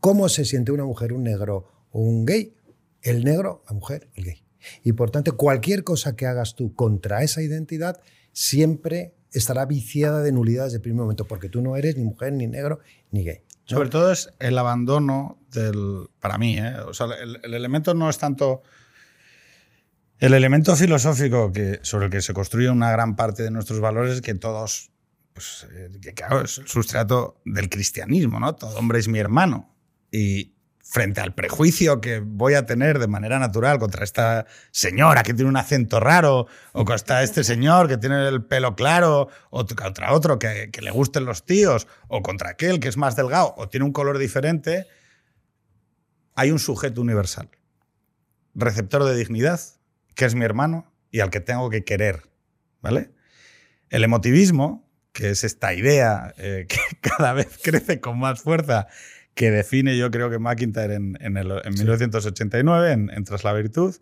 [0.00, 2.54] cómo se siente una mujer, un negro o un gay,
[3.02, 4.44] el negro, la mujer, el gay.
[4.82, 8.00] Y por tanto, cualquier cosa que hagas tú contra esa identidad
[8.32, 12.32] siempre estará viciada de nulidad desde el primer momento, porque tú no eres ni mujer,
[12.32, 12.78] ni negro,
[13.10, 13.40] ni gay.
[13.64, 16.74] Sobre todo es el abandono del, para mí, ¿eh?
[16.86, 18.62] o sea, el elemento no es tanto
[20.18, 24.20] el elemento filosófico sobre el que se construye una gran parte de nuestros valores es
[24.22, 24.90] que todos,
[25.32, 28.54] pues, eh, claro, es el sustrato del cristianismo, ¿no?
[28.54, 29.74] Todo hombre es mi hermano.
[30.10, 35.34] Y frente al prejuicio que voy a tener de manera natural contra esta señora que
[35.34, 40.12] tiene un acento raro, o contra este señor que tiene el pelo claro, o contra
[40.12, 43.68] otro que, que le gusten los tíos, o contra aquel que es más delgado o
[43.68, 44.86] tiene un color diferente,
[46.36, 47.48] hay un sujeto universal,
[48.54, 49.60] receptor de dignidad,
[50.14, 52.22] que es mi hermano y al que tengo que querer.
[52.80, 53.10] ¿Vale?
[53.90, 58.88] El emotivismo, que es esta idea eh, que cada vez crece con más fuerza,
[59.34, 63.52] que define yo creo que McIntyre en, en, el, en 1989, en, en, Tras la
[63.52, 63.96] Virtud,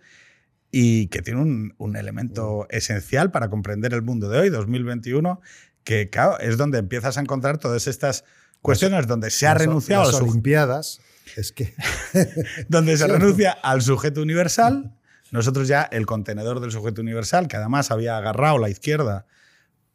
[0.71, 5.41] y que tiene un, un, elemento esencial para comprender el mundo de hoy, 2021,
[5.85, 8.25] que claro, es donde empiezas a encontrar todas estas
[8.63, 11.01] cuestiones donde se ha Las- renunciado las a su Olimpiadas,
[11.37, 11.75] es que
[12.69, 13.19] donde se Sí, ¿o no?
[13.19, 14.95] renuncia al sujeto universal.
[15.33, 19.27] Nosotros ya el contenedor del sujeto universal, que además había agarrado la izquierda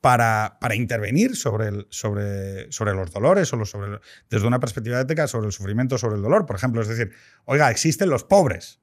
[0.01, 3.99] para, para intervenir sobre, el, sobre, sobre los dolores, o sobre,
[4.31, 6.81] desde una perspectiva ética sobre el sufrimiento, sobre el dolor, por ejemplo.
[6.81, 7.11] Es decir,
[7.45, 8.81] oiga, existen los pobres.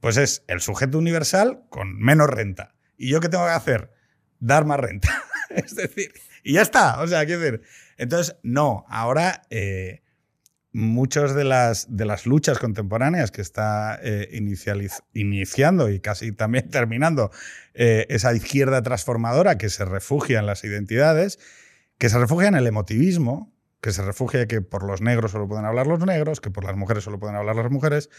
[0.00, 2.74] Pues es el sujeto universal con menos renta.
[2.98, 3.90] ¿Y yo qué tengo que hacer?
[4.38, 5.24] Dar más renta.
[5.48, 6.12] es decir,
[6.44, 7.00] y ya está.
[7.00, 7.62] O sea, quiero decir.
[7.96, 10.02] Entonces, no, ahora eh,
[10.72, 14.28] muchas de las, de las luchas contemporáneas que está eh,
[15.12, 17.30] iniciando y casi también terminando
[17.74, 21.38] eh, esa izquierda transformadora que se refugia en las identidades,
[21.98, 25.64] que se refugia en el emotivismo, que se refugia que por los negros solo pueden
[25.64, 28.10] hablar los negros, que por las mujeres solo pueden hablar las mujeres.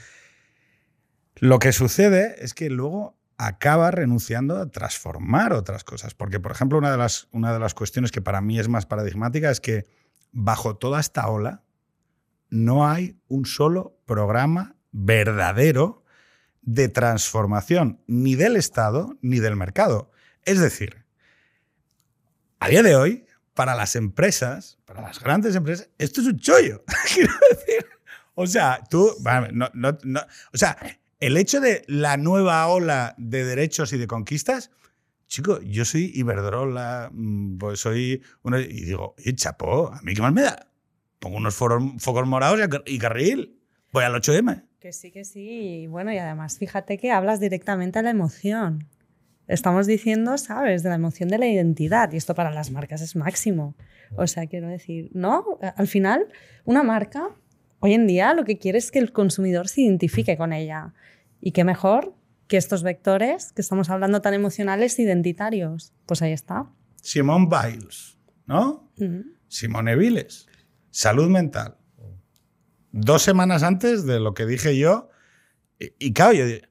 [1.35, 6.13] Lo que sucede es que luego acaba renunciando a transformar otras cosas.
[6.13, 8.85] Porque, por ejemplo, una de las, una de las cuestiones que para mí es más
[8.85, 9.85] paradigmática es que
[10.31, 11.63] bajo toda esta ola
[12.51, 16.03] no hay un solo programa verdadero
[16.61, 20.11] de transformación ni del Estado ni del mercado.
[20.43, 21.03] Es decir,
[22.59, 26.83] a día de hoy, para las empresas, para las grandes empresas, esto es un chollo.
[27.13, 27.85] Quiero decir,
[28.35, 29.15] o sea, tú,
[29.53, 30.21] no, no, no,
[30.53, 30.77] o sea,
[31.19, 34.71] el hecho de la nueva ola de derechos y de conquistas,
[35.27, 40.21] chico, yo soy Iberdrola, mm, pues soy uno, y digo, y chapó, ¿a mí qué
[40.21, 40.70] más me da?
[41.21, 43.57] Pongo unos focos morados y, car- y carril,
[43.93, 44.63] voy al 8M.
[44.79, 45.83] Que sí, que sí.
[45.83, 48.87] Y bueno, y además fíjate que hablas directamente a la emoción.
[49.47, 50.81] Estamos diciendo, ¿sabes?
[50.81, 52.11] De la emoción de la identidad.
[52.11, 53.75] Y esto para las marcas es máximo.
[54.15, 55.45] O sea, quiero decir, ¿no?
[55.75, 56.27] Al final,
[56.65, 57.29] una marca,
[57.79, 60.93] hoy en día, lo que quiere es que el consumidor se identifique con ella.
[61.39, 62.15] Y qué mejor
[62.47, 65.93] que estos vectores que estamos hablando tan emocionales identitarios.
[66.07, 66.65] Pues ahí está.
[67.01, 68.89] Simone Biles, ¿no?
[68.97, 69.21] Mm.
[69.47, 70.47] Simone Viles,
[70.91, 71.77] salud mental.
[72.91, 75.09] Dos semanas antes de lo que dije yo,
[75.79, 76.69] y, y claro, yo dije,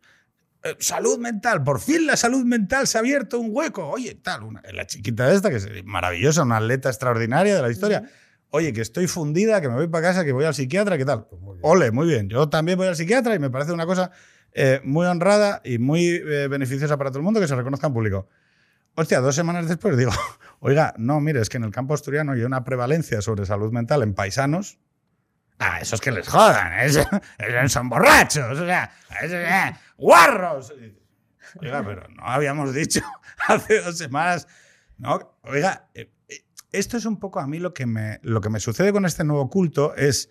[0.62, 3.88] "Eh, salud mental, por fin la salud mental se ha abierto un hueco.
[3.88, 8.04] Oye, tal, una, la chiquita esta, que es maravillosa, una atleta extraordinaria de la historia.
[8.50, 11.26] Oye, que estoy fundida, que me voy para casa, que voy al psiquiatra, ¿qué tal?
[11.26, 11.59] Pues muy.
[11.62, 12.28] Ole, muy bien.
[12.28, 14.11] Yo también voy al psiquiatra y me parece una cosa
[14.52, 17.92] eh, muy honrada y muy eh, beneficiosa para todo el mundo que se reconozca en
[17.94, 18.28] público.
[18.94, 20.12] Hostia, dos semanas después digo,
[20.61, 24.03] oiga, no, mire, es que en el campo asturiano hay una prevalencia sobre salud mental
[24.03, 24.79] en paisanos.
[25.59, 27.07] Ah, esos que les jodan, esos,
[27.72, 30.72] son borrachos, o sea, esos, eh, guarros.
[31.61, 33.00] Oiga, pero no habíamos dicho
[33.48, 34.46] hace dos semanas.
[34.96, 38.48] No, oiga, eh, eh, esto es un poco a mí lo que me, lo que
[38.48, 40.31] me sucede con este nuevo culto es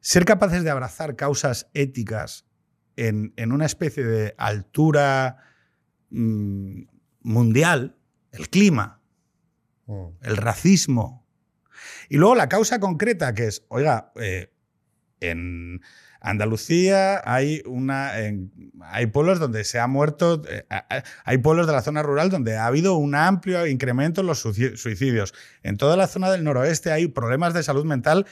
[0.00, 2.46] ser capaces de abrazar causas éticas
[2.96, 5.38] en, en una especie de altura
[6.10, 6.82] mm,
[7.22, 7.96] mundial,
[8.32, 9.00] el clima,
[9.86, 10.06] Mm.
[10.22, 11.26] el racismo.
[12.10, 14.52] Y luego la causa concreta que es, oiga, eh,
[15.20, 15.80] en
[16.20, 18.52] Andalucía hay, una, en-
[18.82, 20.66] hay pueblos donde se ha muerto, eh,
[21.24, 25.32] hay pueblos de la zona rural donde ha habido un amplio incremento en los suicidios.
[25.62, 28.26] En toda la zona del noroeste hay problemas de salud mental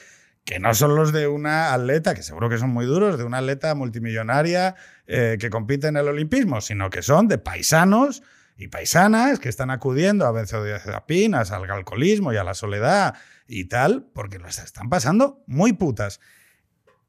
[0.45, 3.39] que no son los de una atleta, que seguro que son muy duros, de una
[3.39, 4.75] atleta multimillonaria
[5.07, 8.21] eh, que compite en el olimpismo, sino que son de paisanos
[8.57, 13.15] y paisanas que están acudiendo a benzodiazepinas, al alcoholismo y a la soledad
[13.47, 16.19] y tal, porque las están pasando muy putas.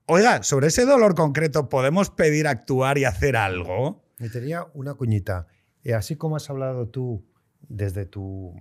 [0.06, 4.04] Oiga, sobre ese dolor concreto, ¿podemos pedir actuar y hacer algo?
[4.18, 5.46] Me tenía una cuñita.
[5.96, 7.26] Así como has hablado tú
[7.68, 8.54] desde tu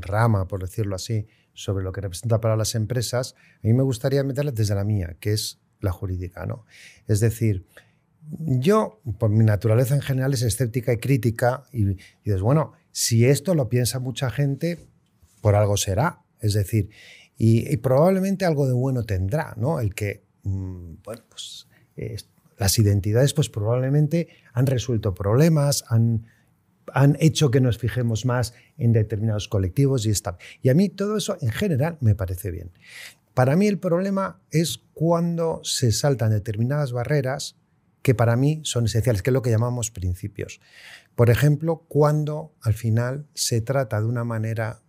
[0.00, 4.22] rama, por decirlo así, sobre lo que representa para las empresas, a mí me gustaría
[4.24, 6.46] meterla desde la mía, que es la jurídica.
[6.46, 6.64] ¿no?
[7.06, 7.66] Es decir,
[8.38, 13.26] yo, por mi naturaleza en general, es escéptica y crítica, y, y dices, bueno, si
[13.26, 14.78] esto lo piensa mucha gente,
[15.40, 16.22] por algo será.
[16.40, 16.90] Es decir,
[17.38, 19.80] y, probablemente algo de bueno tendrá, ¿no?
[19.80, 21.68] El que, mm, bueno, pues
[22.58, 26.26] las identidades, pues probablemente han resuelto problemas, han,
[26.92, 30.38] han hecho que nos fijemos más en determinados colectivos y está.
[30.62, 32.70] Y a mí todo eso en general me parece bien.
[33.34, 37.56] Para mí el problema es cuando se saltan determinadas barreras
[38.06, 40.60] que para mí son esenciales, que es lo que llamamos principios.
[41.16, 44.80] Por ejemplo, cuando al final se trata de una manera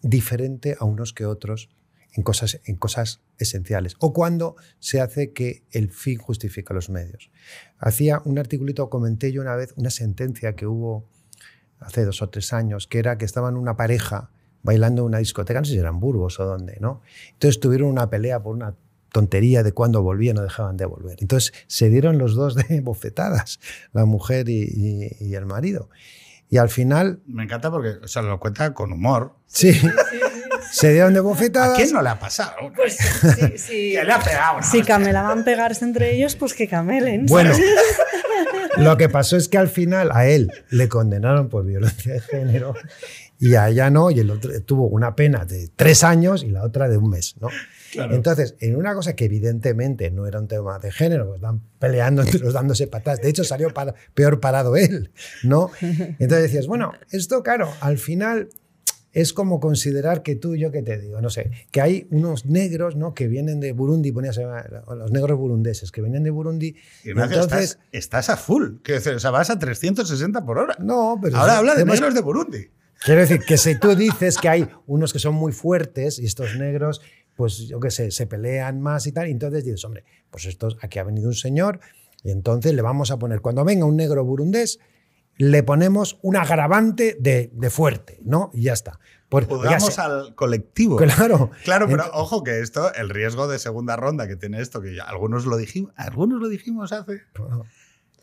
[0.00, 1.68] diferente a unos que otros
[2.14, 7.30] en cosas, en cosas esenciales, o cuando se hace que el fin justifica los medios.
[7.78, 11.04] Hacía un articulito, comenté yo una vez una sentencia que hubo
[11.78, 14.30] hace dos o tres años, que era que estaban una pareja
[14.62, 17.02] bailando en una discoteca, no sé si era en Burgos o dónde, ¿no?
[17.32, 18.74] Entonces tuvieron una pelea por una
[19.12, 21.18] tontería de cuando volvían o dejaban de volver.
[21.20, 23.60] Entonces se dieron los dos de bofetadas,
[23.92, 25.88] la mujer y, y el marido.
[26.50, 27.20] Y al final...
[27.26, 29.36] Me encanta porque o sea, lo cuenta con humor.
[29.46, 29.80] Sí.
[30.72, 31.74] Se dieron de bofetadas.
[31.74, 32.56] ¿A quién no le ha pasado?
[32.74, 33.90] Pues sí, sí.
[33.92, 34.62] ¿Quién le ha pegado?
[34.62, 37.26] Si camelaban pegarse entre ellos, pues que camelen.
[37.26, 37.52] Bueno,
[38.76, 42.74] lo que pasó es que al final a él le condenaron por violencia de género
[43.38, 46.62] y a ella no, y el otro tuvo una pena de tres años y la
[46.62, 47.48] otra de un mes, ¿no?
[47.92, 48.14] Claro.
[48.14, 52.22] Entonces, en una cosa que evidentemente no era un tema de género, pues están peleando
[52.22, 53.20] entre los dándose patadas.
[53.20, 55.70] De hecho, salió para, peor parado él, ¿no?
[55.80, 58.48] Entonces decías, bueno, esto, claro, al final
[59.12, 62.96] es como considerar que tú, yo que te digo, no sé, que hay unos negros,
[62.96, 63.14] ¿no?
[63.14, 66.76] Que vienen de Burundi, ponías los negros burundeses, que vienen de Burundi.
[67.04, 70.76] Y entonces estás, estás, a full, que o sea, vas a 360 por hora.
[70.78, 72.70] No, pero ahora habla de negros de Burundi.
[73.02, 76.56] Quiero decir que si tú dices que hay unos que son muy fuertes y estos
[76.56, 77.00] negros
[77.40, 79.26] pues yo qué sé, se pelean más y tal.
[79.28, 81.80] Y entonces dices, hombre, pues esto, aquí ha venido un señor
[82.22, 84.78] y entonces le vamos a poner, cuando venga un negro burundés,
[85.38, 88.50] le ponemos un agravante de, de fuerte, ¿no?
[88.52, 89.00] Y ya está.
[89.30, 90.96] Por, Jugamos al colectivo.
[90.98, 91.50] Claro.
[91.64, 94.94] Claro, pero Entonces, ojo que esto, el riesgo de segunda ronda que tiene esto, que
[94.94, 97.22] ya algunos lo dijimos, algunos lo dijimos hace.
[97.38, 97.64] Bueno.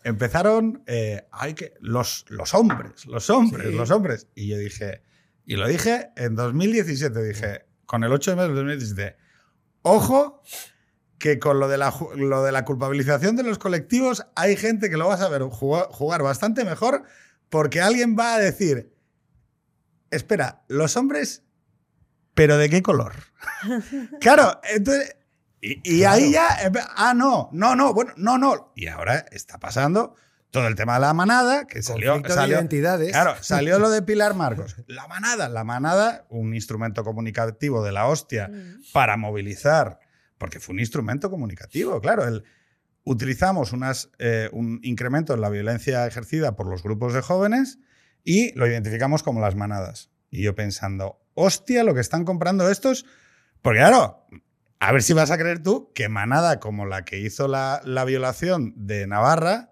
[0.04, 3.74] Empezaron, eh, hay que, los, los hombres, los hombres, sí.
[3.74, 4.28] los hombres.
[4.36, 5.02] Y yo dije,
[5.44, 9.18] y lo dije en 2017, dije, con el 8 de mayo de 2017.
[9.82, 10.44] Ojo,
[11.18, 14.98] que con lo de, la, lo de la culpabilización de los colectivos hay gente que
[14.98, 17.04] lo va a saber jugar, jugar bastante mejor
[17.50, 18.94] porque alguien va a decir,
[20.12, 21.44] espera, los hombres,
[22.36, 23.14] pero ¿de qué color?
[24.22, 25.16] claro, entonces...
[25.60, 26.16] Y, y claro.
[26.16, 28.74] ahí ya, ah, no, no, no, bueno, no, no.
[28.76, 30.16] Y ahora está pasando
[30.52, 33.12] todo el tema de la manada, que salió, salió identidades.
[33.12, 34.76] Claro, salió lo de Pilar Marcos.
[34.88, 38.92] La manada, la manada, un instrumento comunicativo de la hostia mm.
[38.94, 40.00] para movilizar,
[40.38, 42.28] porque fue un instrumento comunicativo, claro.
[42.28, 42.44] El,
[43.04, 47.80] utilizamos unas, eh, un incremento en la violencia ejercida por los grupos de jóvenes
[48.24, 50.12] y lo identificamos como las manadas.
[50.30, 53.06] Y yo pensando, hostia, lo que están comprando estos,
[53.62, 54.28] porque claro,
[54.80, 58.04] a ver si vas a creer tú que manada como la que hizo la, la
[58.04, 59.72] violación de Navarra,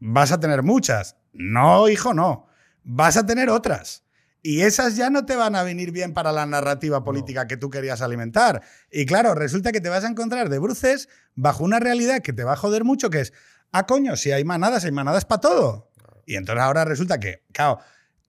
[0.00, 1.16] vas a tener muchas.
[1.32, 2.48] No, hijo, no.
[2.82, 4.04] Vas a tener otras.
[4.42, 7.48] Y esas ya no te van a venir bien para la narrativa política no.
[7.48, 8.62] que tú querías alimentar.
[8.90, 12.42] Y claro, resulta que te vas a encontrar de bruces bajo una realidad que te
[12.42, 13.34] va a joder mucho, que es,
[13.70, 15.92] ah, coño, si hay manadas, hay manadas para todo.
[16.24, 17.80] Y entonces ahora resulta que, claro,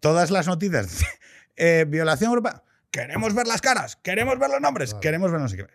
[0.02, 1.06] todas las noticias, de,
[1.56, 5.02] eh, violación urbana, queremos ver las caras, queremos ver los nombres, claro.
[5.02, 5.68] queremos ver no sé qué.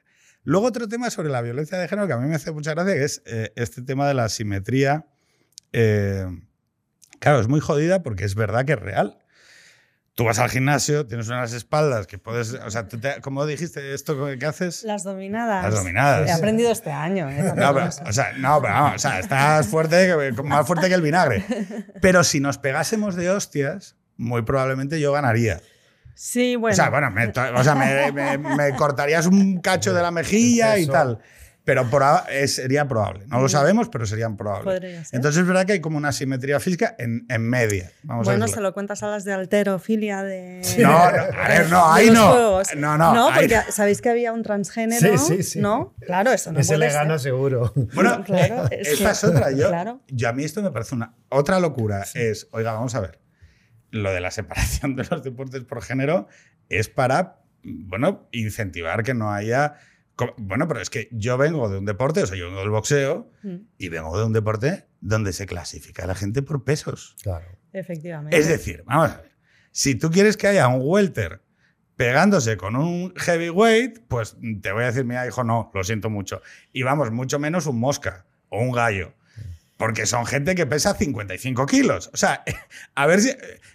[0.42, 2.94] Luego otro tema sobre la violencia de género que a mí me hace mucha gracia,
[2.94, 5.06] que es eh, este tema de la simetría
[5.72, 6.26] eh,
[7.18, 9.18] claro, es muy jodida porque es verdad que es real.
[10.14, 12.54] Tú vas al gimnasio, tienes unas espaldas que puedes.
[12.54, 14.82] O sea, te, ¿cómo dijiste esto que haces?
[14.84, 15.64] Las dominadas.
[15.64, 16.30] Las dominadas.
[16.30, 17.28] He aprendido este año.
[17.28, 17.52] ¿eh?
[17.54, 21.02] No, pero, o sea, no, pero vamos, o sea, estás fuerte, más fuerte que el
[21.02, 21.44] vinagre.
[22.00, 25.60] Pero si nos pegásemos de hostias, muy probablemente yo ganaría.
[26.14, 26.72] Sí, bueno.
[26.72, 30.78] O sea, bueno, me, o sea, me, me, me cortarías un cacho de la mejilla
[30.78, 31.20] y tal.
[31.66, 31.84] Pero
[32.30, 33.26] es, sería probable.
[33.26, 35.12] No lo sabemos, pero serían probables.
[35.12, 37.90] Entonces es verdad que hay como una simetría física en, en media.
[38.04, 40.62] Vamos bueno, a se lo cuentas a las de alterofilia de...
[40.78, 42.62] No, no, a ver, no, ahí no.
[42.76, 43.12] No, no.
[43.12, 43.64] No, porque ahí...
[43.72, 45.60] sabéis que había un transgénero, sí, sí, sí.
[45.60, 45.92] ¿no?
[46.02, 47.30] Claro, eso no Ese puede le gana ser.
[47.32, 47.72] seguro.
[47.94, 49.50] Bueno, claro, es esta que, es otra.
[49.50, 50.00] Yo, claro.
[50.06, 52.04] yo a mí esto me parece una otra locura.
[52.14, 53.18] Es, oiga, vamos a ver.
[53.90, 56.28] Lo de la separación de los deportes por género
[56.68, 59.74] es para, bueno, incentivar que no haya
[60.38, 63.30] bueno, pero es que yo vengo de un deporte, o sea, yo vengo del boxeo
[63.42, 63.56] mm.
[63.78, 67.16] y vengo de un deporte donde se clasifica a la gente por pesos.
[67.22, 67.46] Claro.
[67.72, 68.36] Efectivamente.
[68.36, 69.32] Es decir, vamos a ver,
[69.70, 71.42] si tú quieres que haya un welter
[71.96, 76.40] pegándose con un heavyweight, pues te voy a decir, mira, hijo, no, lo siento mucho.
[76.72, 79.14] Y vamos, mucho menos un mosca o un gallo.
[79.76, 82.10] Porque son gente que pesa 55 kilos.
[82.12, 82.42] O sea,
[82.94, 83.30] a ver si.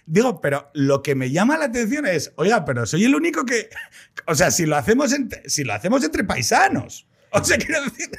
[0.06, 3.68] Digo, pero lo que me llama la atención es, oiga, pero soy el único que.
[4.26, 7.06] O sea, si lo hacemos entre, si lo hacemos entre paisanos.
[7.30, 8.10] O sea, quiero decir.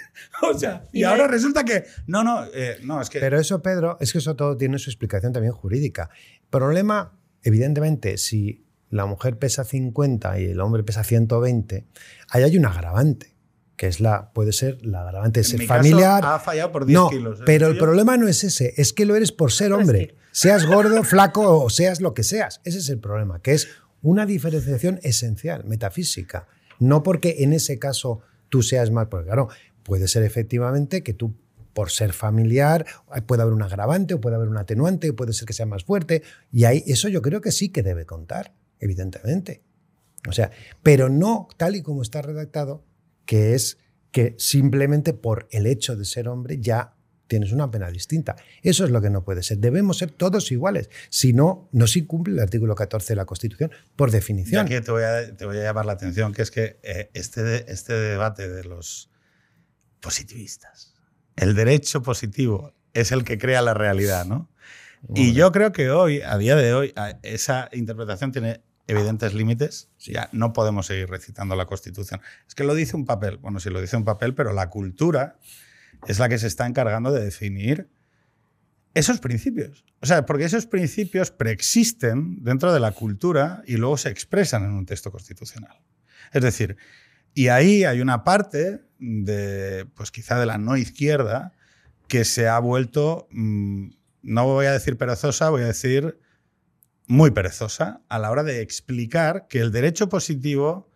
[0.41, 1.83] O sea, y, y ahora resulta que.
[2.07, 3.19] No, no, eh, no, es que.
[3.19, 6.09] Pero eso, Pedro, es que eso todo tiene su explicación también jurídica.
[6.49, 11.85] Problema, evidentemente, si la mujer pesa 50 y el hombre pesa 120,
[12.29, 13.32] ahí hay un agravante,
[13.75, 16.23] que es la, puede ser la agravante de ser mi caso, familiar.
[16.25, 17.39] ha fallado por 10 no, kilos.
[17.39, 17.43] ¿eh?
[17.45, 20.15] pero el problema no es ese, es que lo eres por ser Pues hombre.
[20.31, 22.61] Seas gordo, flaco o seas lo que seas.
[22.63, 23.67] Ese es el problema, que es
[24.01, 26.47] una diferenciación esencial, metafísica.
[26.79, 29.49] No porque en ese caso tú seas más, porque claro,
[29.83, 31.35] puede ser efectivamente que tú
[31.73, 32.85] por ser familiar
[33.25, 35.83] puede haber un agravante o puede haber un atenuante, o puede ser que sea más
[35.83, 39.63] fuerte y ahí eso yo creo que sí que debe contar, evidentemente.
[40.27, 40.51] O sea,
[40.83, 42.83] pero no tal y como está redactado,
[43.25, 43.77] que es
[44.11, 46.95] que simplemente por el hecho de ser hombre ya
[47.27, 48.35] tienes una pena distinta.
[48.61, 49.57] Eso es lo que no puede ser.
[49.57, 50.89] Debemos ser todos iguales.
[51.09, 54.65] Si no, no se incumple el artículo 14 de la Constitución por Y definición.
[54.65, 57.41] aquí te voy, a, te voy a llamar la atención, que es que eh, este,
[57.41, 59.09] de- este debate de los
[59.99, 60.93] positivistas,
[61.35, 64.49] el derecho positivo es el que crea la realidad, ¿no?
[65.15, 69.89] Y yo creo que hoy, a día de hoy, esa interpretación tiene evidentes límites.
[69.99, 72.21] Ya no podemos seguir recitando la Constitución.
[72.47, 73.37] Es que lo dice un papel.
[73.37, 75.37] Bueno, sí lo dice un papel, pero la cultura
[76.07, 77.89] es la que se está encargando de definir
[78.93, 79.85] esos principios.
[80.01, 84.71] O sea, porque esos principios preexisten dentro de la cultura y luego se expresan en
[84.71, 85.81] un texto constitucional.
[86.31, 86.77] Es decir,
[87.33, 91.53] y ahí hay una parte de, pues quizá de la no izquierda,
[92.07, 93.89] que se ha vuelto, mm,
[94.21, 96.19] no voy a decir perezosa, voy a decir
[97.07, 100.89] muy perezosa a la hora de explicar que el derecho positivo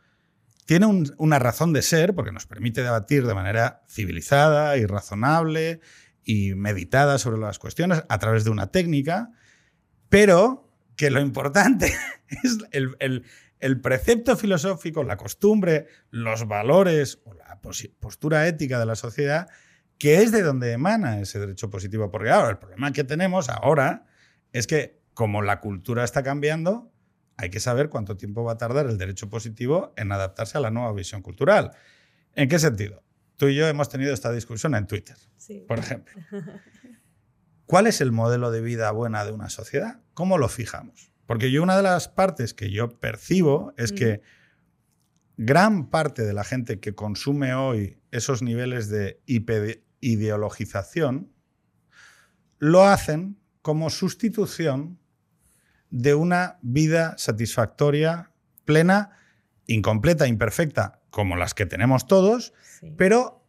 [0.66, 5.80] tiene un- una razón de ser, porque nos permite debatir de manera civilizada y razonable
[6.24, 9.32] y meditada sobre las cuestiones a través de una técnica,
[10.10, 11.94] pero que lo importante
[12.44, 12.58] es
[13.60, 17.60] el, precepto filosófico, la costumbre, los valores o la
[18.00, 19.48] postura ética de la sociedad,
[19.98, 22.12] que es de donde emana ese derecho positivo.
[22.12, 24.06] Porque ahora el problema que tenemos ahora
[24.52, 26.92] es que como la cultura está cambiando,
[27.38, 30.70] hay que saber cuánto tiempo va a tardar el derecho positivo en adaptarse a la
[30.70, 31.72] nueva visión cultural.
[32.36, 33.02] ¿En qué sentido?
[33.36, 35.66] Tú y yo hemos tenido esta discusión en Twitter, Sí.
[35.68, 36.14] por ejemplo.
[37.66, 40.02] ¿Cuál es el modelo de vida buena de una sociedad?
[40.14, 41.12] ¿Cómo lo fijamos?
[41.26, 44.22] Porque yo una de las partes que yo percibo es que
[45.36, 49.20] gran parte de la gente que consume hoy esos niveles de
[50.00, 51.34] ideologización
[52.60, 55.00] lo hacen como sustitución
[55.90, 58.32] de una vida satisfactoria,
[58.66, 59.12] plena,
[59.68, 62.94] incompleta, imperfecta, como las que tenemos todos, Sí.
[62.98, 63.46] pero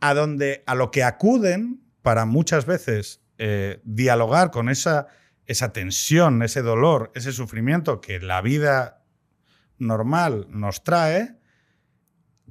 [0.00, 5.06] a donde a lo que acuden para muchas veces eh, dialogar con esa,
[5.46, 9.02] esa tensión, ese dolor, ese sufrimiento que la vida
[9.78, 11.36] normal nos trae,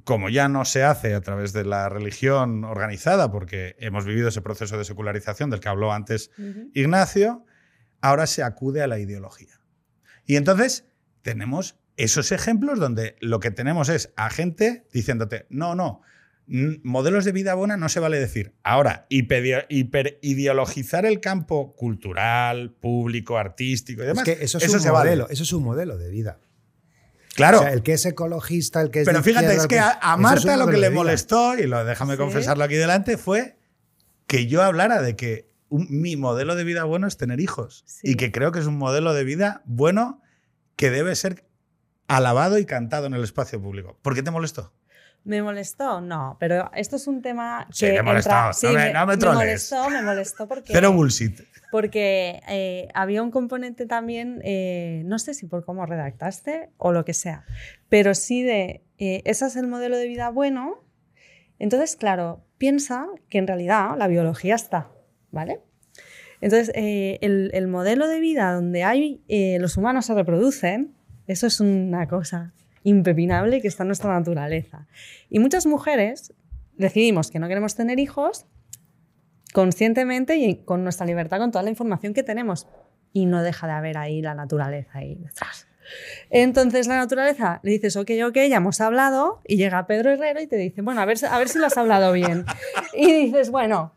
[0.04, 4.40] como ya no se hace a través de la religión organizada, porque hemos vivido ese
[4.42, 6.30] proceso de secularización del que habló antes.
[6.74, 7.44] Ignacio,
[8.00, 9.60] ahora se acude a la ideología.
[10.26, 10.84] Y entonces
[11.22, 16.00] tenemos esos ejemplos donde lo que tenemos es a gente diciéndote, no, no,
[16.82, 18.54] modelos de vida buena no se vale decir.
[18.64, 24.74] Ahora, hiper- hiperideologizar el campo cultural, público, artístico y Es demás, que eso es, eso
[24.76, 25.10] un se vale.
[25.10, 26.38] modelo, eso es un modelo de vida.
[27.34, 29.92] Claro, O sea, el que es ecologista, el que es pero fíjate, es que a,
[30.02, 32.18] es Marta lo que le molestó, y lo déjame Sí.
[32.18, 33.56] confesarlo aquí delante, fue
[34.26, 37.82] que yo hablara de que un- mi modelo de vida bueno es tener hijos.
[37.86, 38.10] Sí.
[38.12, 40.20] Y que creo que es un modelo de vida bueno
[40.76, 41.44] que debe ser
[42.08, 43.98] alabado y cantado en el espacio público.
[44.02, 44.72] ¿Por qué te molestó?
[45.22, 46.00] ¿Me molestó?
[46.00, 48.30] No, pero esto es un tema que Sí, te molestó.
[48.30, 49.38] entra- No sí, me- no me troles.
[49.38, 51.40] molestó, me molestó porque Cero bullshit.
[51.70, 57.04] porque eh, había un componente también, eh, no sé si por cómo redactaste o lo
[57.04, 57.44] que sea,
[57.90, 60.82] pero sí de, eh, ese es el modelo de vida bueno,
[61.58, 64.90] entonces, claro, piensa que en realidad la biología está,
[65.30, 65.60] ¿vale?
[66.40, 70.94] Entonces, eh, el, el modelo de vida donde hay, eh, los humanos se reproducen,
[71.26, 74.86] eso es una cosa impepinable que está en nuestra naturaleza.
[75.28, 76.32] Y muchas mujeres
[76.76, 78.46] decidimos que no queremos tener hijos
[79.52, 82.66] conscientemente y con nuestra libertad, con toda la información que tenemos.
[83.12, 85.66] Y no deja de haber ahí la naturaleza ahí detrás.
[86.30, 90.46] Entonces la naturaleza le dices, ok, ok, ya hemos hablado, y llega Pedro Herrero y
[90.46, 92.44] te dice, bueno, a ver, a ver si lo has hablado bien.
[92.94, 93.94] Y dices, bueno,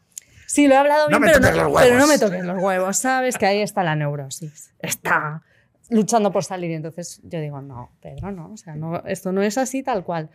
[0.48, 2.08] sí, lo he hablado No bien, me pero, toques no, pero no huevos".
[2.10, 3.38] me toques los huevos, ¿sabes?
[3.38, 4.74] Que ahí está la neurosis.
[4.80, 5.44] Está
[5.90, 6.72] luchando por salir.
[6.72, 10.04] Y entonces yo digo, no, Pedro, no, o sea, no, esto no es así tal
[10.04, 10.30] cual.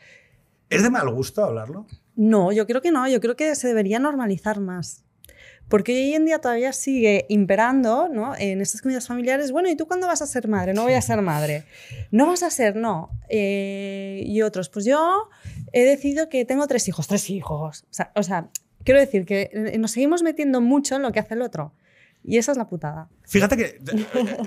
[0.71, 1.87] ¿Es de mal gusto hablarlo?
[2.15, 5.05] No, yo creo que no, yo creo que se debería normalizar más.
[5.69, 8.35] Porque hoy en día todavía sigue imperando ¿no?
[8.37, 10.73] en estas comidas familiares, bueno, ¿y tú cuándo vas a ser madre?
[10.73, 11.65] No voy a ser madre.
[12.11, 13.11] No vas a ser, no.
[13.29, 15.29] Eh, y otros, pues yo
[15.73, 17.85] he decidido que tengo tres hijos, tres hijos.
[17.91, 18.49] O sea, o sea,
[18.85, 21.74] quiero decir que eh, nos seguimos metiendo mucho en lo que hace el otro.
[22.24, 23.09] Y esa es la putada.
[23.24, 23.81] Fíjate que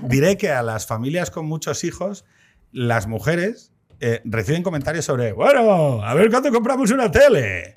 [0.03, 2.25] diré que a las familias con muchos hijos,
[2.71, 3.71] las mujeres
[4.01, 7.75] eh, reciben comentarios sobre, bueno, a ver cuándo compramos una tele.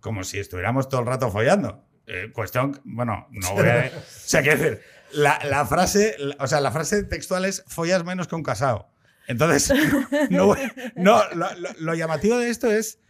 [0.00, 1.84] Como si estuviéramos todo el rato follando.
[2.06, 3.86] Eh, cuestión, bueno, no voy a...
[3.96, 4.80] O sea, quiero decir,
[5.12, 8.88] la, la frase, la- o sea, la frase textual es follas menos que un casado.
[9.28, 9.72] Entonces,
[10.30, 10.54] no,
[10.96, 13.00] no, lo, lo- lo llamativo de esto es,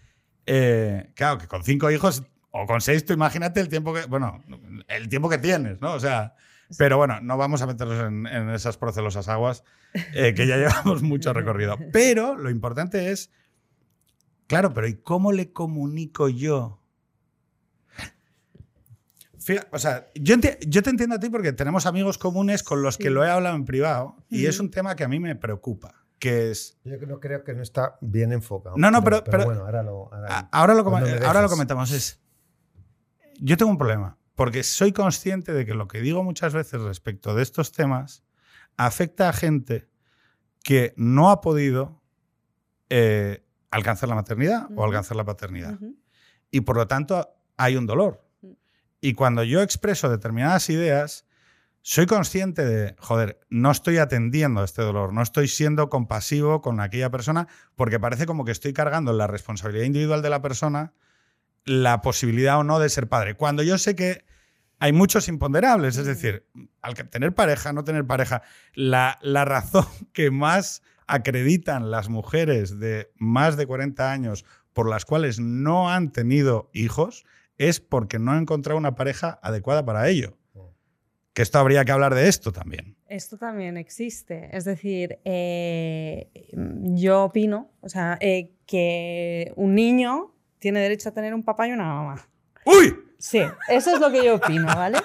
[0.47, 2.23] eh, claro, que con cinco hijos
[2.63, 4.43] o con seis, tú imagínate el tiempo que, bueno,
[4.89, 5.93] el tiempo que tienes, ¿no?
[5.95, 6.35] O sea,
[6.79, 9.63] pero bueno, no vamos a meternos en, en esas procelosas aguas,
[10.15, 11.79] eh, que ya llevamos mucho recorrido.
[11.93, 13.31] Pero lo importante es,
[14.47, 16.81] claro, pero ¿y cómo le comunico yo?
[19.39, 20.59] Fija- o sea, yo, te
[20.91, 24.17] entiendo a ti porque tenemos amigos comunes con los que lo he hablado en privado
[24.29, 24.65] y es Ujú.
[24.67, 26.79] un tema que a mí me preocupa, que es...
[26.85, 28.77] Yo no creo que no está bien enfocado.
[28.77, 30.13] No, no, pero- pero- bueno, ahora lo.
[30.13, 31.93] ahora- lo, ahora lo comentamos.
[31.93, 32.21] Es,
[33.41, 37.35] yo tengo un problema, porque soy consciente de que lo que digo muchas veces respecto
[37.35, 38.23] de estos temas
[38.77, 39.89] afecta a gente
[40.63, 42.03] que no ha podido
[42.91, 45.79] eh, alcanzar la maternidad o alcanzar la paternidad.
[46.51, 48.25] Y por lo tanto hay un dolor.
[49.01, 51.27] Y cuando yo expreso determinadas ideas,
[51.83, 56.81] soy consciente de, joder, no estoy atendiendo a este dolor, no estoy siendo compasivo con
[56.81, 60.95] aquella persona, porque parece como que estoy cargando la responsabilidad individual de la persona
[61.67, 63.35] la posibilidad o no de ser padre.
[63.35, 64.25] Cuando yo sé que
[64.79, 66.47] hay muchos imponderables, es decir,
[66.81, 68.43] al que tener pareja, no tener pareja,
[68.75, 75.05] la, la razón que más acreditan las mujeres de más de 40 años por las
[75.05, 77.25] cuales no han tenido hijos
[77.59, 80.37] es porque no han encontrado una pareja adecuada para ello.
[81.33, 82.97] Que esto habría que hablar de esto también.
[83.09, 84.49] Esto también existe.
[84.57, 86.31] Es decir, eh,
[86.95, 91.73] yo opino o sea, eh, que un niño tiene derecho a tener un papá y
[91.73, 92.29] una mamá.
[92.65, 92.95] ¡Uy!
[93.19, 94.99] Sí, eso es lo que yo opino, ¿vale?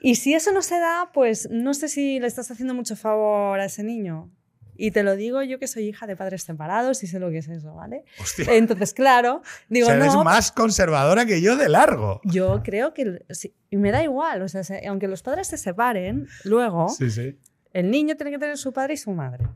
[0.00, 3.58] Y si eso no se da, pues no sé si le estás haciendo mucho favor
[3.60, 4.30] a ese niño.
[4.76, 7.38] Y te lo digo yo que soy hija de padres separados y sé lo que
[7.38, 8.04] es eso, ¿vale?
[8.20, 8.46] Hostia.
[8.56, 12.20] Entonces, claro, digo, o sea, eres no, más conservadora que yo de largo.
[12.24, 15.58] yo creo que, sí, y me da igual, o sea, se- aunque los padres se
[15.58, 17.38] separen, luego Sí, sí.
[17.72, 19.46] el niño tiene que tener su padre y su madre.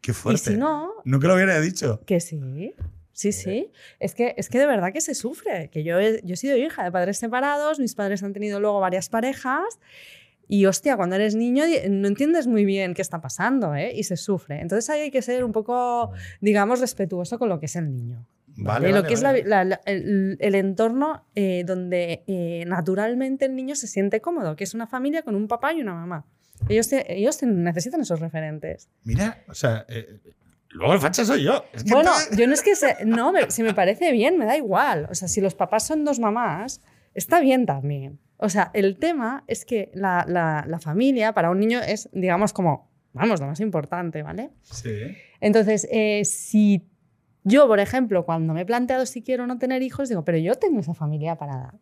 [0.00, 0.40] Qué fuerte.
[0.50, 2.00] Y si no, Nunca lo hubiera dicho.
[2.06, 2.74] que sí.
[3.14, 3.70] Sí, sí.
[4.00, 5.70] Es que, es que de verdad que se sufre.
[5.70, 8.80] Que yo he, yo he sido hija de padres separados, mis padres han tenido luego
[8.80, 9.78] varias parejas.
[10.46, 13.92] Y hostia, cuando eres niño no entiendes muy bien qué está pasando, ¿eh?
[13.94, 14.60] Y se sufre.
[14.60, 16.10] Entonces ahí hay que ser un poco,
[16.42, 18.26] digamos, respetuoso con lo que es el niño.
[18.56, 19.00] Vale, ¿vale?
[19.00, 19.42] lo que es vale.
[19.44, 24.54] la- la- la- el, el entorno eh, donde eh, naturalmente el niño se siente cómodo,
[24.54, 26.26] que es una familia con un papá y una mamá.
[26.68, 28.88] Ellos, te- ellos te- necesitan esos referentes.
[29.02, 29.86] Mira, o sea,
[30.74, 31.64] luego el facha soy yo.
[31.72, 34.38] Es que Bueno, tú- yo no es que se, no, me- si me parece bien,
[34.38, 35.08] me da igual.
[35.10, 36.80] O sea, si los papás son dos mamás,
[37.14, 38.18] está bien también.
[38.36, 42.52] O sea, el tema es que la, la- la familia para un niño es, digamos,
[42.52, 44.50] como, vamos, lo más importante, ¿vale?
[44.62, 44.92] Sí.
[45.40, 46.86] Entonces, eh, si
[47.44, 50.54] yo, por ejemplo, cuando me he planteado si quiero no tener hijos, digo, pero yo
[50.56, 51.74] tengo esa familia para dar.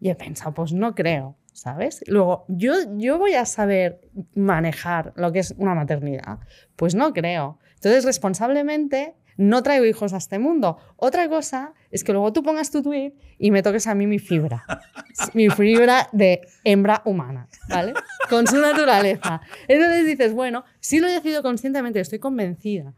[0.00, 2.04] Y he pensado, pues no creo, ¿sabes?
[2.06, 4.00] Luego, ¿yo, yo voy a saber
[4.34, 6.38] manejar lo que es una maternidad.
[6.76, 7.58] Pues no creo.
[7.78, 10.78] Entonces, responsablemente, no traigo hijos a este mundo.
[10.96, 14.18] Otra cosa es que luego tú pongas tu tweet y me toques a mí mi
[14.18, 14.64] fibra.
[15.34, 17.94] mi fibra de hembra humana, ¿vale?
[18.28, 19.40] Con su naturaleza.
[19.68, 22.94] Entonces dices, bueno, sí lo he decidido conscientemente, estoy convencida.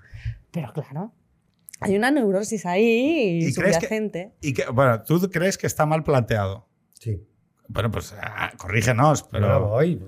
[0.51, 1.13] Pero claro,
[1.81, 4.33] hay una neurosis ahí ¿Y crees que- subyacente.
[4.41, 6.67] Y que, bueno, tú crees que está mal planteado.
[6.95, 7.23] Sí.
[7.69, 9.69] Bueno, pues ah, corrígenos, Pero pero.
[9.69, 10.03] voy.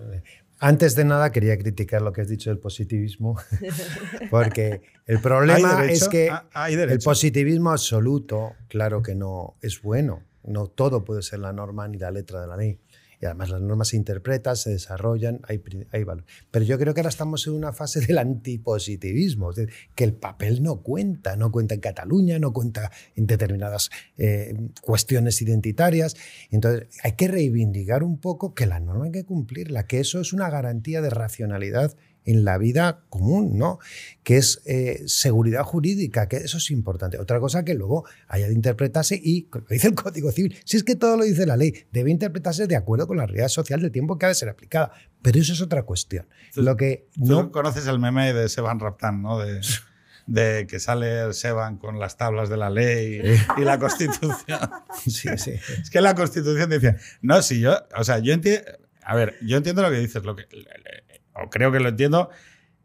[0.64, 3.36] Antes de nada, quería criticar lo que has dicho del positivismo,
[4.30, 10.22] porque el problema es que Ah, el positivismo absoluto, claro que no es bueno.
[10.44, 12.78] No todo puede ser la norma ni la letra de la ley.
[13.22, 15.62] Y además las normas se interpretan, se desarrollan, hay,
[15.92, 16.24] hay valor.
[16.50, 20.12] Pero yo creo que ahora estamos en una fase del antipositivismo, es decir, que el
[20.12, 26.16] papel no cuenta, no cuenta en Cataluña, no cuenta en determinadas eh, cuestiones identitarias.
[26.50, 30.32] Entonces hay que reivindicar un poco que la norma hay que cumplirla, que eso es
[30.32, 31.94] una garantía de racionalidad
[32.24, 33.78] en la vida común, ¿no?
[34.22, 37.18] Que es eh, seguridad jurídica, que eso es importante.
[37.18, 40.84] Otra cosa que luego haya de interpretarse y, como dice el Código Civil, si es
[40.84, 43.92] que todo lo dice la ley, debe interpretarse de acuerdo con la realidad social del
[43.92, 44.92] tiempo que ha de ser aplicada.
[45.22, 46.26] Pero eso es otra cuestión.
[46.54, 47.50] Lo que Tú no...
[47.52, 49.38] conoces el meme de Seban Raptan, ¿no?
[49.38, 49.60] De,
[50.26, 53.20] de que sale Seban con las tablas de la ley
[53.56, 54.36] y la constitución.
[55.06, 55.52] Sí, sí.
[55.80, 58.62] Es que la constitución dice, no, si yo, o sea, yo entiendo,
[59.04, 60.46] a ver, yo entiendo lo que dices, lo que,
[61.34, 62.30] o creo que lo entiendo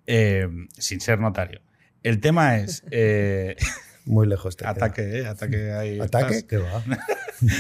[0.06, 1.62] eh, sin ser notario.
[2.04, 3.56] El tema es, eh,
[4.06, 4.66] muy lejos te.
[4.66, 5.26] Ataque, ¿eh?
[5.28, 6.00] Ataque ahí.
[6.00, 6.46] ¿Ataque?
[6.48, 6.84] ¿Qué va?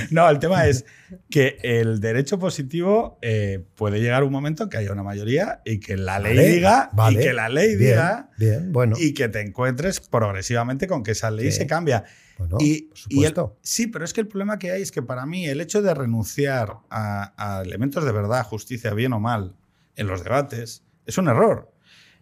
[0.09, 0.85] No, el tema es
[1.29, 5.79] que el derecho positivo eh, puede llegar un momento en que haya una mayoría y
[5.79, 7.19] que la ley Vale, diga vale.
[7.21, 8.95] y que la ley Bien, diga Bien, bueno.
[8.99, 11.59] y que te encuentres progresivamente con que esa ley Sí.
[11.59, 12.05] se cambia.
[12.39, 13.57] bueno, y, por y el- supuesto.
[13.61, 15.93] sí, pero es que el problema que hay es que para mí el hecho de
[15.93, 19.53] renunciar a, a elementos de verdad, justicia, bien o mal,
[19.97, 21.71] en los debates, es un error.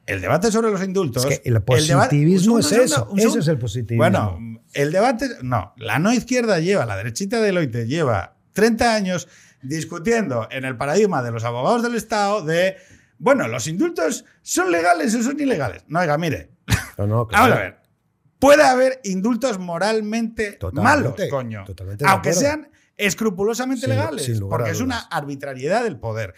[0.07, 1.25] El debate sobre los indultos.
[1.25, 3.09] Es que el positivismo es eso.
[3.17, 3.97] Eso es el positivismo.
[3.97, 4.39] Bueno,
[4.73, 5.27] el debate.
[5.41, 9.27] No, la no izquierda lleva, la derechita de Loite lleva 30 años
[9.63, 12.77] discutiendo en el paradigma de los abogados del Estado de.
[13.17, 15.83] Bueno, los indultos son legales o son ilegales.
[15.87, 16.51] No, oiga, mire,
[16.97, 17.43] No, no, claro.
[17.49, 17.77] Vamos a ver.
[18.37, 20.83] Puede haber indultos moralmente Totalmente,
[21.23, 21.63] malos, coño.
[21.65, 24.25] totalmente Aunque sean escrupulosamente Sin- legales.
[24.25, 26.35] sin porque es una arbitrariedad del poder.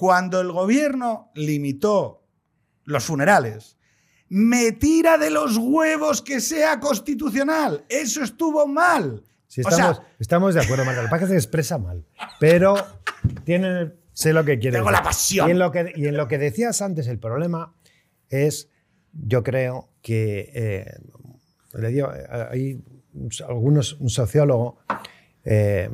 [0.00, 2.24] Cuando el gobierno limitó
[2.84, 3.76] los funerales,
[4.30, 7.84] me tira de los huevos que sea constitucional.
[7.86, 9.22] Eso estuvo mal.
[9.46, 11.02] Sí, O estamos, sea- estamos de acuerdo, Marta.
[11.20, 12.06] Lo se expresa mal.
[12.38, 12.76] Pero
[13.44, 15.00] tiene, sé lo que quiere Tengo decir.
[15.00, 15.48] la pasión.
[15.48, 17.74] Y en, lo que, y en lo que decías antes, el problema
[18.30, 18.70] es,
[19.12, 20.94] yo creo que eh,
[21.74, 22.82] le digo, eh, hay
[23.46, 24.78] algunos, un sociólogo
[25.44, 25.90] eh,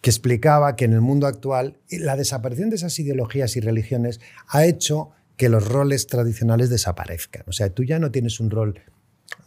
[0.00, 4.64] que explicaba que en el mundo actual la desaparición de esas ideologías y religiones ha
[4.64, 7.44] hecho que los roles tradicionales desaparezcan.
[7.46, 8.80] O sea, tú ya no tienes un rol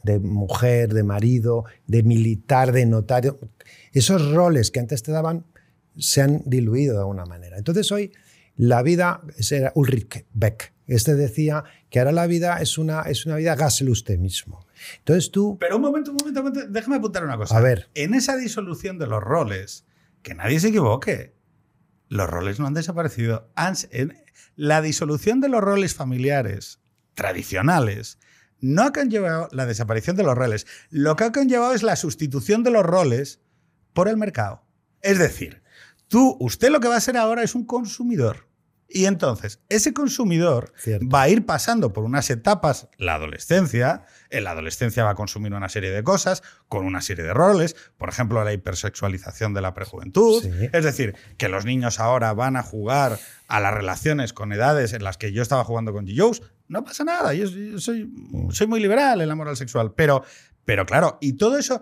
[0.03, 3.39] de mujer, de marido, de militar, de notario.
[3.91, 5.45] Esos roles que antes te daban
[5.97, 7.57] se han diluido de alguna manera.
[7.57, 8.11] Entonces hoy
[8.55, 13.25] la vida, ese era Ulrich Beck, este decía que ahora la vida es una, es
[13.25, 14.65] una vida gáselo usted mismo.
[14.99, 17.57] Entonces tú, Pero un momento, un momento, un momento, déjame apuntar una cosa.
[17.57, 17.89] A ver.
[17.95, 19.85] En esa disolución de los roles,
[20.23, 21.35] que nadie se equivoque,
[22.07, 23.51] los roles no han desaparecido.
[24.55, 26.79] La disolución de los roles familiares
[27.13, 28.17] tradicionales
[28.59, 30.65] no ha conllevado la desaparición de los roles.
[30.89, 33.41] Lo que ha conllevado es la sustitución de los roles
[33.93, 34.65] por el mercado.
[35.01, 35.61] Es decir,
[36.07, 38.47] tú, usted lo que va a ser ahora es un consumidor.
[38.95, 41.09] Y entonces, ese consumidor Cierto.
[41.09, 45.51] va a ir pasando por unas etapas, la adolescencia, en la adolescencia va a consumir
[45.53, 49.73] una serie de cosas, con una serie de roles, por ejemplo, la hipersexualización de la
[49.73, 50.51] prejuventud, Sí.
[50.71, 53.17] es decir, que los niños ahora van a jugar
[53.47, 57.03] a las relaciones con edades en las que yo estaba jugando con G.Joes, no pasa
[57.03, 58.11] nada, yo, yo soy,
[58.51, 60.23] soy muy liberal en la moral sexual, pero,
[60.65, 61.81] pero claro, y todo eso...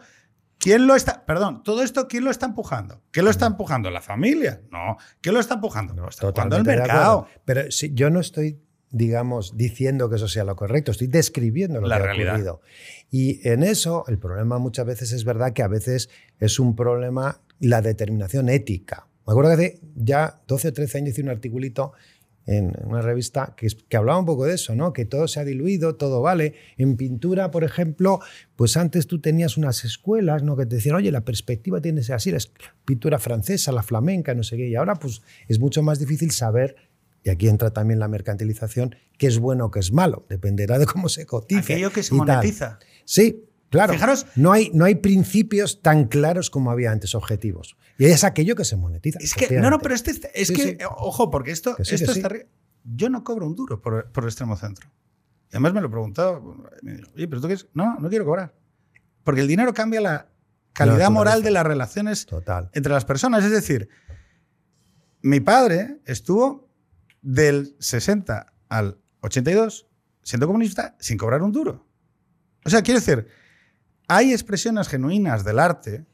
[0.62, 1.26] ¿Quién lo está?
[1.26, 3.02] Perdón, todo esto, ¿quién lo está empujando?
[3.10, 3.90] ¿Quién lo está empujando?
[3.90, 4.62] ¿La familia?
[4.72, 4.98] No.
[5.20, 5.96] ¿Quién lo está empujando?
[5.96, 7.28] lo está empujando el mercado.
[7.46, 11.88] Pero si, yo no estoy, digamos, diciendo que eso sea lo correcto, estoy describiendo lo
[11.88, 12.30] La que realidad.
[12.30, 12.62] ha ocurrido.
[13.10, 16.10] Y en eso, el problema muchas veces es verdad que a veces
[16.40, 19.08] es un problema la determinación ética.
[19.26, 21.94] Me acuerdo que hace ya 12 o 13 años hice un articulito
[22.46, 24.94] en una revista que, que hablaba un poco de eso, ¿no?
[24.94, 26.56] Que todo se ha diluido, todo vale.
[26.78, 28.20] En pintura, por ejemplo,
[28.56, 30.58] pues antes tú tenías unas escuelas, ¿no?
[30.58, 32.40] Que te decían, oye, la perspectiva tiene que ser así, la
[32.86, 34.68] pintura francesa, la flamenca, no sé qué.
[34.68, 36.76] Y ahora, pues es mucho más difícil saber,
[37.24, 40.26] y aquí entra también la mercantilización, qué es bueno o qué es malo.
[40.30, 41.74] Dependerá de cómo se cotice.
[41.74, 42.28] Aquello que se y tal.
[42.28, 42.80] monetiza.
[43.06, 43.94] Sí, claro.
[43.94, 47.76] Fijaros- no hay, no hay principios tan claros como había antes, objetivos.
[47.98, 49.18] Y es aquello que se monetiza.
[49.20, 50.78] Es que, no, no, pero este, es Sí, que, sí.
[50.98, 52.30] ojo, porque esto, Que sí, esto que está
[52.84, 54.90] Yo no cobro un duro por, por el extremo centro.
[55.50, 56.42] Y además me lo he preguntado.
[56.84, 57.68] Me dijo, Oye, pero tú qué es?
[57.74, 58.54] No, no quiero cobrar.
[59.24, 60.30] Porque el dinero cambia la
[60.74, 62.70] calidad moral de las relaciones Total.
[62.74, 63.44] entre las personas.
[63.44, 63.90] Es decir,
[65.22, 66.70] mi padre estuvo
[67.22, 69.88] del 60 al 82
[70.24, 71.86] siendo comunista sin cobrar un duro.
[72.66, 73.28] O sea, quiero decir,
[74.16, 76.06] hay expresiones genuinas del arte,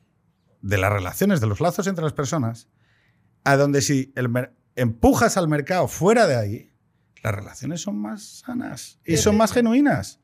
[0.61, 2.67] de las relaciones, de los lazos entre las personas,
[3.43, 4.29] a donde si el
[4.75, 6.71] empujas al mercado fuera de ahí,
[7.23, 10.19] las relaciones son más sanas y son más genuinas.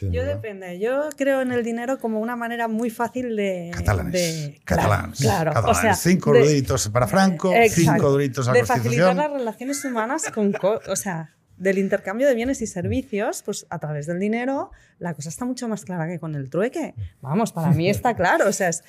[0.00, 0.78] Yo depende.
[0.80, 3.70] Yo creo en el dinero como una manera muy fácil de.
[3.74, 4.12] Catalanes.
[4.12, 5.18] de- catalanes.
[5.20, 5.78] Claro, catalanes.
[5.78, 7.92] O sea, cinco de- duritos para Franco, Exacto.
[7.92, 10.52] cinco duritos a la de facilitar las relaciones humanas con.
[10.52, 15.14] co- o sea, del intercambio de bienes y servicios, pues a través del dinero, la
[15.14, 16.94] cosa está mucho más clara que con el trueque.
[17.20, 18.48] Vamos, para mí está claro.
[18.48, 18.84] O sea, es,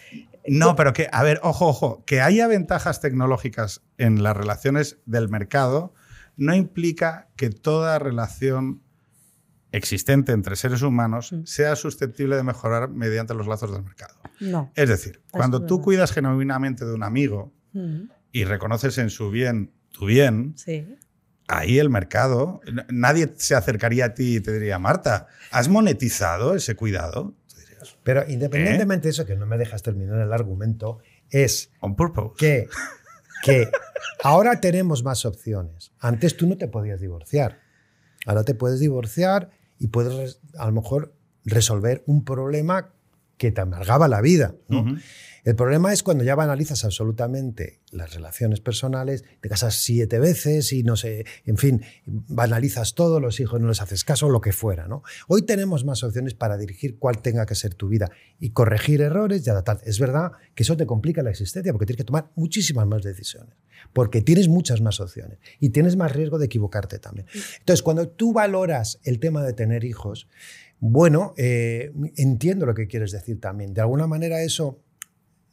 [0.47, 5.29] No, pero que, a ver, ojo, ojo, que haya ventajas tecnológicas en las relaciones del
[5.29, 5.93] mercado
[6.37, 8.81] no implica que toda relación
[9.71, 11.43] existente entre seres humanos Mm.
[11.45, 14.15] sea susceptible de mejorar mediante los lazos del mercado.
[14.39, 14.71] no.
[14.75, 19.71] Es decir, cuando tú cuidas genuinamente de un amigo Mm, y reconoces en su bien
[19.91, 20.87] tu bien, Sí.
[21.49, 26.75] Ahí el mercado, nadie se acercaría a ti y te diría, Marta, ¿has monetizado ese
[26.75, 27.33] cuidado?
[27.57, 28.25] Dirías, Pero ¿Eh?
[28.29, 30.99] independientemente de eso, que no me dejas terminar el argumento,
[31.31, 32.35] es on purpose.
[32.37, 32.67] que,
[33.43, 33.69] que
[34.23, 35.91] ahora tenemos más opciones.
[35.99, 37.59] Antes tú no te podías divorciar.
[38.25, 41.13] Ahora te puedes divorciar y puedes a lo mejor
[41.45, 42.93] resolver un problema
[43.39, 44.53] que te amargaba la vida.
[44.67, 44.85] ¿no?
[45.45, 50.83] El problema es cuando ya banalizas absolutamente las relaciones personales, te casas siete veces y
[50.83, 54.87] no sé, en fin, banalizas todo, los hijos no les haces caso, lo que fuera.
[54.87, 55.01] ¿no?
[55.27, 59.47] Hoy tenemos más opciones para dirigir cuál tenga que ser tu vida y corregir errores
[59.47, 59.79] y adaptar.
[59.85, 63.55] Es verdad que eso te complica la existencia porque tienes que tomar muchísimas más decisiones,
[63.93, 67.27] porque tienes muchas más opciones y tienes más riesgo de equivocarte también.
[67.59, 70.27] Entonces, cuando tú valoras el tema de tener hijos,
[70.79, 73.73] bueno, eh, entiendo lo que quieres decir también.
[73.73, 74.79] De alguna manera eso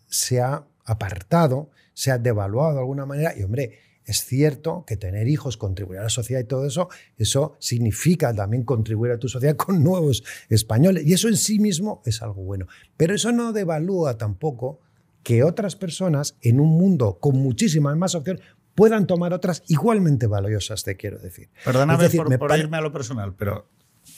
[0.07, 5.27] se ha apartado, se ha devaluado de alguna manera y hombre, es cierto que tener
[5.27, 9.57] hijos, contribuir a la sociedad y todo eso, eso significa también contribuir a tu sociedad
[9.57, 12.67] con nuevos españoles y eso en sí mismo es algo bueno.
[12.97, 14.81] Pero eso no devalúa tampoco
[15.25, 18.43] que otras personas en un mundo con muchísimas más opciones
[18.77, 21.49] puedan tomar otras igualmente valiosas, te quiero decir.
[21.65, 23.69] Perdóname decir, por, por irme a lo personal, pero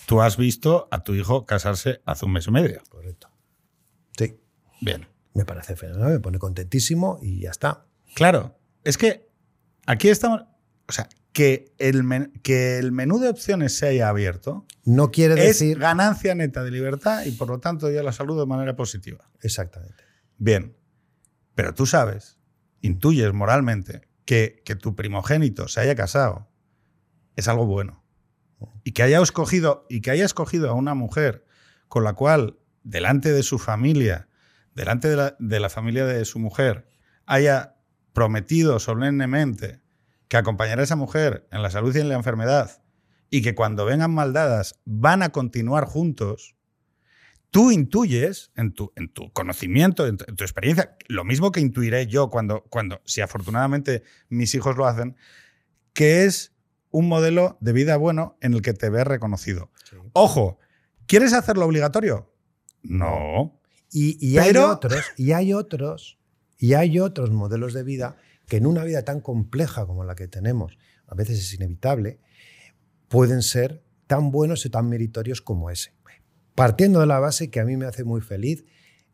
[0.06, 2.82] tú has visto a tu hijo casarse hace un mes y medio.
[2.88, 3.28] Correcto.
[4.16, 4.38] Sí,
[4.80, 5.06] Bien.
[5.34, 7.86] me parece fenomenal, me pone contentísimo y ya está.
[8.14, 9.28] Claro, es que
[9.86, 10.42] aquí estamos.
[10.88, 15.34] O sea, que el, men- que el menú de opciones se haya abierto No quiere
[15.34, 15.78] es decir...
[15.78, 19.30] ganancia neta de libertad y por lo tanto yo la saludo de manera positiva.
[19.42, 20.02] Exactamente.
[20.38, 20.76] Bien,
[21.54, 22.38] pero tú sabes,
[22.80, 26.48] intuyes moralmente que, que tu primogénito se haya casado
[27.36, 27.97] es algo bueno.
[28.84, 31.44] Y que haya escogido, y que haya escogido a una mujer
[31.88, 34.28] con la cual, delante de su familia,
[34.74, 36.88] delante de la, de la familia de su mujer,
[37.26, 37.76] haya
[38.12, 39.80] prometido solemnemente
[40.28, 42.82] que acompañará a esa mujer en la salud y en la enfermedad,
[43.30, 46.56] y que cuando vengan maldadas van a continuar juntos,
[47.50, 51.60] tú intuyes en tu, en tu conocimiento, en tu, en tu experiencia, lo mismo que
[51.60, 55.16] intuiré yo cuando, cuando, si afortunadamente mis hijos lo hacen,
[55.92, 56.54] que es
[56.90, 59.70] un modelo de vida bueno en el que te ves reconocido.
[60.12, 60.58] Ojo,
[61.06, 62.32] ¿quieres hacerlo obligatorio?
[62.82, 63.60] No.
[63.90, 66.18] Y, y hay Pero- otros, y hay otros,
[66.58, 68.16] y hay otros modelos de vida
[68.46, 72.20] que en una vida tan compleja como la que tenemos, a veces es inevitable,
[73.08, 75.92] pueden ser tan buenos y tan meritorios como ese.
[76.54, 78.64] Partiendo de la base que a mí me hace muy feliz,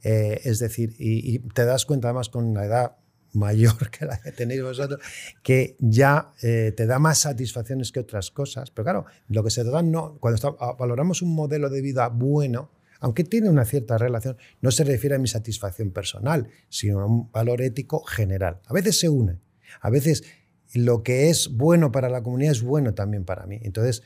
[0.03, 2.97] eh, es decir, y, y te das cuenta además con una edad
[3.35, 5.01] mayor que la que tenéis vosotros,
[5.43, 8.71] que ya eh, te da más satisfacciones que otras cosas.
[8.71, 11.81] Pero claro, lo que se te da, no, cuando está- a- valoramos un modelo de
[11.83, 12.71] vida bueno,
[13.01, 17.31] aunque tiene una cierta relación, no se refiere a mi satisfacción personal, sino a un
[17.31, 18.61] valor ético general.
[18.67, 19.41] A veces se une,
[19.83, 20.25] a veces
[20.73, 23.59] lo que es bueno para la comunidad es bueno también para mí.
[23.63, 24.03] Entonces,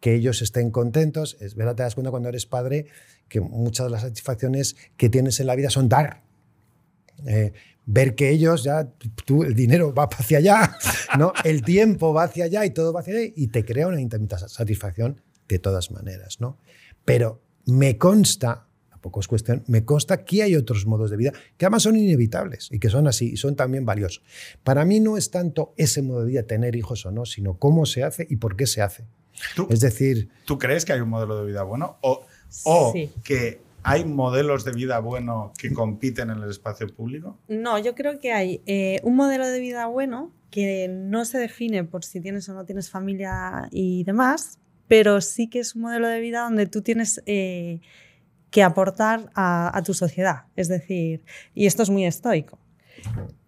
[0.00, 2.86] que ellos estén contentos, es verdad, te das cuenta cuando eres padre
[3.28, 6.23] que muchas de las satisfacciones que tienes en la vida son dar.
[7.26, 7.52] Eh,
[7.86, 8.88] ver que ellos ya,
[9.26, 10.76] tú, el dinero va hacia allá,
[11.18, 11.32] ¿no?
[11.44, 14.48] el tiempo va hacia allá y todo va hacia allá y te crea una intensa
[14.48, 16.40] satisfacción de todas maneras.
[16.40, 16.58] ¿no?
[17.04, 21.66] Pero me consta, tampoco es cuestión, me consta que hay otros modos de vida que
[21.66, 24.22] además son inevitables y que son así y son también valiosos.
[24.62, 27.84] Para mí no es tanto ese modo de vida, tener hijos o no, sino cómo
[27.84, 29.04] se hace y por qué se hace.
[29.56, 31.98] ¿Tú, Es decir, tú crees que hay un modelo de vida bueno?
[32.02, 32.24] ¿O,
[32.64, 33.10] o Sí.
[33.24, 37.38] que hay modelos de vida bueno que compiten en el espacio público?
[37.48, 41.84] No, yo creo que hay eh, un modelo de vida bueno que no se define
[41.84, 44.58] por si tienes o no tienes familia y demás,
[44.88, 47.80] pero sí que es un modelo de vida donde tú tienes eh,
[48.50, 50.44] que aportar a, a tu sociedad.
[50.56, 51.22] Es decir,
[51.54, 52.58] y esto es muy estoico,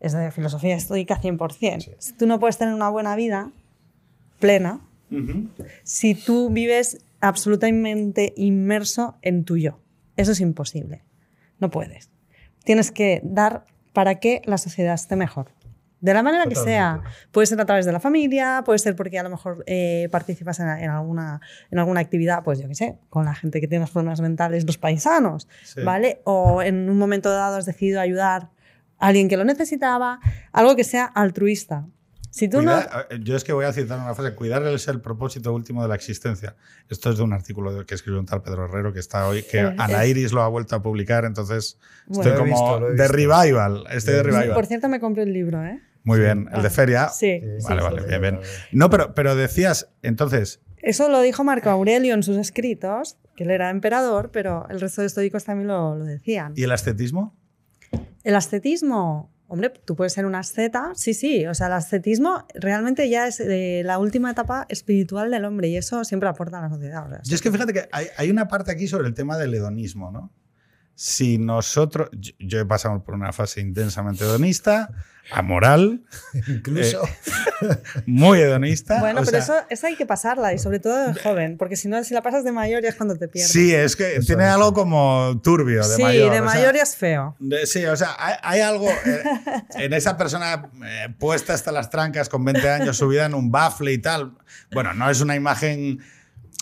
[0.00, 1.96] es de filosofía estoica 100%.
[1.98, 3.50] Si Tú no puedes tener una buena vida
[4.38, 4.80] plena
[5.82, 9.78] si tú vives absolutamente inmerso en tu yo.
[10.16, 11.04] Eso es imposible.
[11.58, 12.10] No puedes.
[12.64, 15.52] Tienes que dar para que la sociedad esté mejor.
[16.00, 17.00] De la manera que sea.
[17.32, 20.60] Puede ser a través de la familia, puede ser porque a lo mejor eh, participas
[20.60, 21.40] en, en alguna,
[21.70, 24.66] en alguna actividad, pues yo qué sé, con la gente que tiene los problemas mentales,
[24.66, 25.80] los paisanos, Sí.
[25.82, 26.20] ¿vale?
[26.24, 28.50] O en un momento dado has decidido ayudar
[28.98, 30.20] a alguien que lo necesitaba,
[30.52, 31.86] algo que sea altruista.
[32.30, 32.72] Si tú no...
[32.72, 35.82] Cuidar- eh, yo es que voy a citar una frase, cuidar es el propósito último
[35.82, 36.54] de la existencia.
[36.88, 39.60] Esto es de un artículo que escribió un tal Pedro Herrero que está hoy, que
[39.60, 42.22] Ana Iris lo ha vuelto a publicar, entonces Bueno.
[42.22, 44.54] estoy como visto, de revival, estoy de revival.
[44.54, 45.80] Por cierto, me compré el libro, ¿eh?
[46.04, 47.08] Muy bien, el de feria.
[47.08, 47.40] Sí.
[47.40, 47.84] Sí, sí, Vale, sí.
[47.88, 48.40] vale, bien, bien.
[48.72, 53.50] No, pero, pero decías, entonces, Eso lo dijo Marco Aurelio en sus escritos, que él
[53.50, 56.52] era emperador, pero el resto de estoicos también lo, lo decían.
[56.54, 57.34] ¿y el ascetismo?
[58.22, 63.08] El ascetismo, hombre, tú puedes ser un asceta, sí, sí, o sea, el ascetismo realmente
[63.08, 66.68] ya es eh, la última etapa espiritual del hombre y eso siempre aporta a la
[66.70, 67.06] sociedad.
[67.06, 69.36] o sea, Yo es que fíjate que hay, hay una parte aquí sobre el tema
[69.38, 70.32] del hedonismo, ¿no?
[70.96, 74.88] Si nosotros, yo, yo he pasado por una fase intensamente hedonista,
[75.30, 76.02] amoral,
[76.48, 77.02] Incluso.
[78.06, 79.00] muy hedonista.
[79.00, 81.88] Bueno, pero sea, eso, esa hay que pasasla y sobre todo de joven, porque si
[81.88, 83.50] no, si la pasas de mayor ya es cuando te pierdes.
[83.52, 84.50] Sí, es que Eso tiene es.
[84.50, 86.30] algo como turbio de Sí, mayor.
[86.32, 87.36] de o sea, mayor ya es feo.
[87.40, 89.22] de- sí, o sea, hay, hay algo eh,
[89.74, 93.92] en esa persona eh, puesta hasta las trancas con 20 años, subida en un bafle
[93.92, 94.36] y tal.
[94.72, 96.00] Bueno, no es una imagen.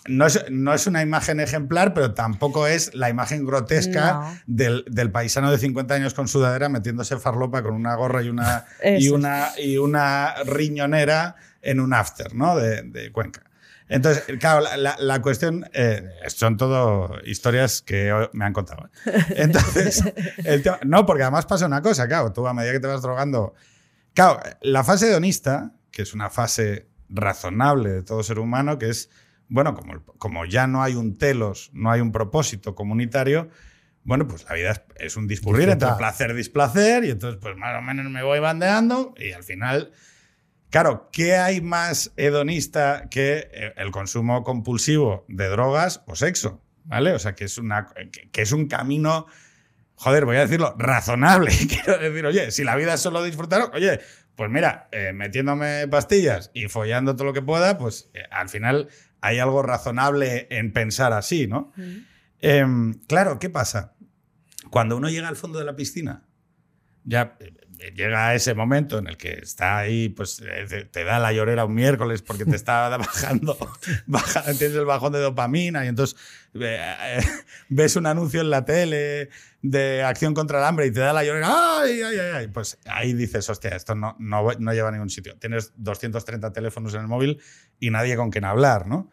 [0.07, 4.39] No es, no es una imagen ejemplar, pero tampoco es la imagen grotesca No.
[4.47, 8.67] del, del paisano de 50 años con sudadera metiéndose farlopa con una gorra y una,
[8.85, 12.57] y una, y una riñonera en un after ¿no?
[12.57, 13.43] de, de Cuenca.
[13.89, 18.89] Entonces, claro, la, la- la cuestión eh, son todo historias que me han contado.
[19.07, 19.25] ¿eh?
[19.37, 20.03] Entonces,
[20.45, 23.03] el tema- no, porque además pasa una cosa, claro, tú a medida que te vas
[23.03, 23.55] drogando.
[24.15, 29.11] Claro, la fase hedonista, que es una fase razonable de todo ser humano, que es,
[29.49, 33.49] bueno, como, como ya no hay un telos, no hay un propósito comunitario,
[34.03, 37.79] bueno, pues la vida es, es un discurrir entre placer, displacer, y entonces, pues más
[37.79, 39.93] o menos me voy bandeando, y al final
[40.75, 46.65] Claro, ¿qué hay más hedonista que eh, el consumo compulsivo de drogas o sexo?
[46.83, 47.13] ¿Vale?
[47.13, 49.27] O sea, que es, una, que, que es un camino,
[49.95, 51.53] joder, voy a decirlo, razonable.
[51.69, 54.01] Quiero decir, oye, si la vida es solo disfrutar, oye,
[54.35, 58.89] pues mira, eh, metiéndome pastillas y follando todo lo que pueda, pues eh, al final
[59.25, 61.73] hay algo razonable en pensar así, ¿no?
[62.41, 63.95] Em, claro, ¿qué pasa?
[64.71, 66.25] Cuando uno llega al fondo de la piscina,
[67.05, 71.19] ya eh, llega a ese momento en el que está ahí, pues eh, te, da
[71.19, 73.57] la llorera un miércoles porque te está bajando,
[74.07, 76.17] baja- tienes el bajón de dopamina y entonces
[76.55, 77.21] eh,
[77.69, 79.29] ves un anuncio en la tele
[79.67, 81.49] de acción contra el hambre y te da la llorera,
[81.81, 82.31] ¡ay, ay, ay!
[82.35, 82.49] ay!
[82.49, 85.39] Pues ahí dices, hostia, esto no, no, no lleva a ningún sitio.
[85.39, 87.41] Tienes 230 teléfonos en el móvil
[87.81, 89.11] y nadie con quien hablar, ¿no?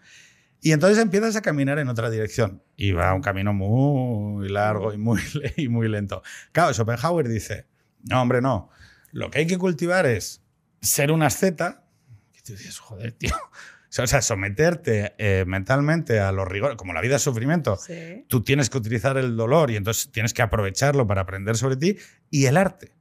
[0.60, 4.98] Y entonces empiezas a caminar en otra dirección y va un camino muy largo y
[4.98, 5.22] muy,
[5.56, 6.22] y muy lento.
[6.52, 7.66] Claro, Schopenhauer dice,
[8.04, 8.70] no, hombre, no.
[9.14, 10.44] Lo que hay que cultivar es
[10.82, 11.86] ser un asceta.
[12.38, 13.32] Y tú dices, joder, tío.
[14.00, 18.24] O sea, someterte eh, mentalmente a los rigores, como la vida es sufrimiento, Sí.
[18.30, 21.98] tú tienes que utilizar el dolor y entonces tienes que aprovecharlo para aprender sobre ti.
[22.30, 22.94] Y el arte.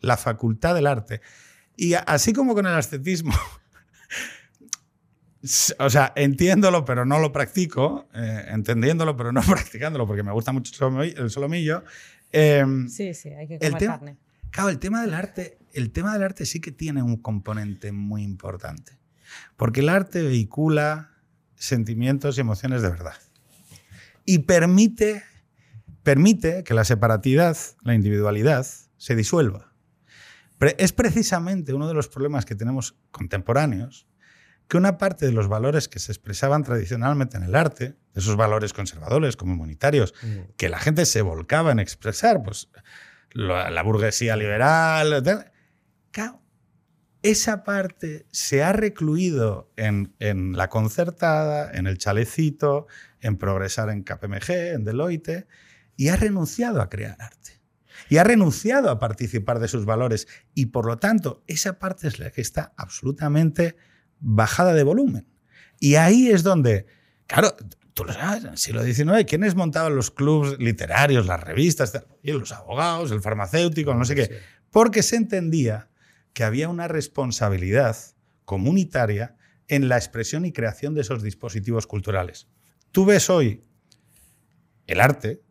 [0.00, 1.22] La facultad del arte.
[1.76, 3.32] Y así como con el ascetismo,
[5.78, 10.52] o sea, entiéndolo pero no lo practico, eh, entendiéndolo pero no practicándolo porque me gusta
[10.52, 11.84] mucho el solomillo.
[12.32, 14.16] el em, Sí, sí, hay que El comer tema- carne.
[14.50, 18.22] Claro, el tema del arte, el tema del arte sí que tiene un componente muy
[18.22, 18.97] importante.
[19.56, 21.10] Porque el arte vehicula
[21.56, 23.14] sentimientos y emociones de verdad.
[24.24, 25.24] Y permite,
[26.02, 28.66] permite que la separatidad, la individualidad,
[28.96, 29.72] se disuelva.
[30.76, 34.06] Es precisamente uno de los problemas que tenemos contemporáneos,
[34.66, 38.72] que una parte de los valores que se expresaban tradicionalmente en el arte, esos valores
[38.72, 40.52] conservadores, comunitarios, Mm.
[40.56, 42.68] que la gente se volcaba en expresar, pues
[43.32, 45.52] la, la burguesía liberal, tal.
[47.22, 52.86] Esa parte se ha recluido en, en la concertada, en el chalecito,
[53.20, 55.46] en progresar en KPMG, en Deloitte,
[55.96, 57.60] y ha renunciado a crear arte.
[58.08, 60.28] Y ha renunciado a participar de sus valores.
[60.54, 63.76] Y por lo tanto, esa parte es la que está absolutamente
[64.20, 65.26] bajada de volumen.
[65.80, 66.86] Y ahí es donde,
[67.26, 67.54] claro,
[67.94, 71.92] tú lo sabes, en el siglo XIX, ¿quiénes montaban los clubs literarios, las revistas?
[72.22, 74.40] Y los abogados, el farmacéutico, no sé qué.
[74.70, 75.88] Porque se entendía
[76.38, 77.96] que había una responsabilidad
[78.44, 79.34] comunitaria
[79.66, 82.46] en la expresión y creación de esos dispositivos culturales.
[82.92, 83.64] Tú ves hoy
[84.86, 85.42] el arte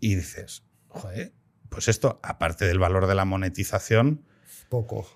[0.00, 1.32] y dices, joder,
[1.70, 4.26] pues esto, aparte del valor de la monetización,
[4.68, 5.06] Poco.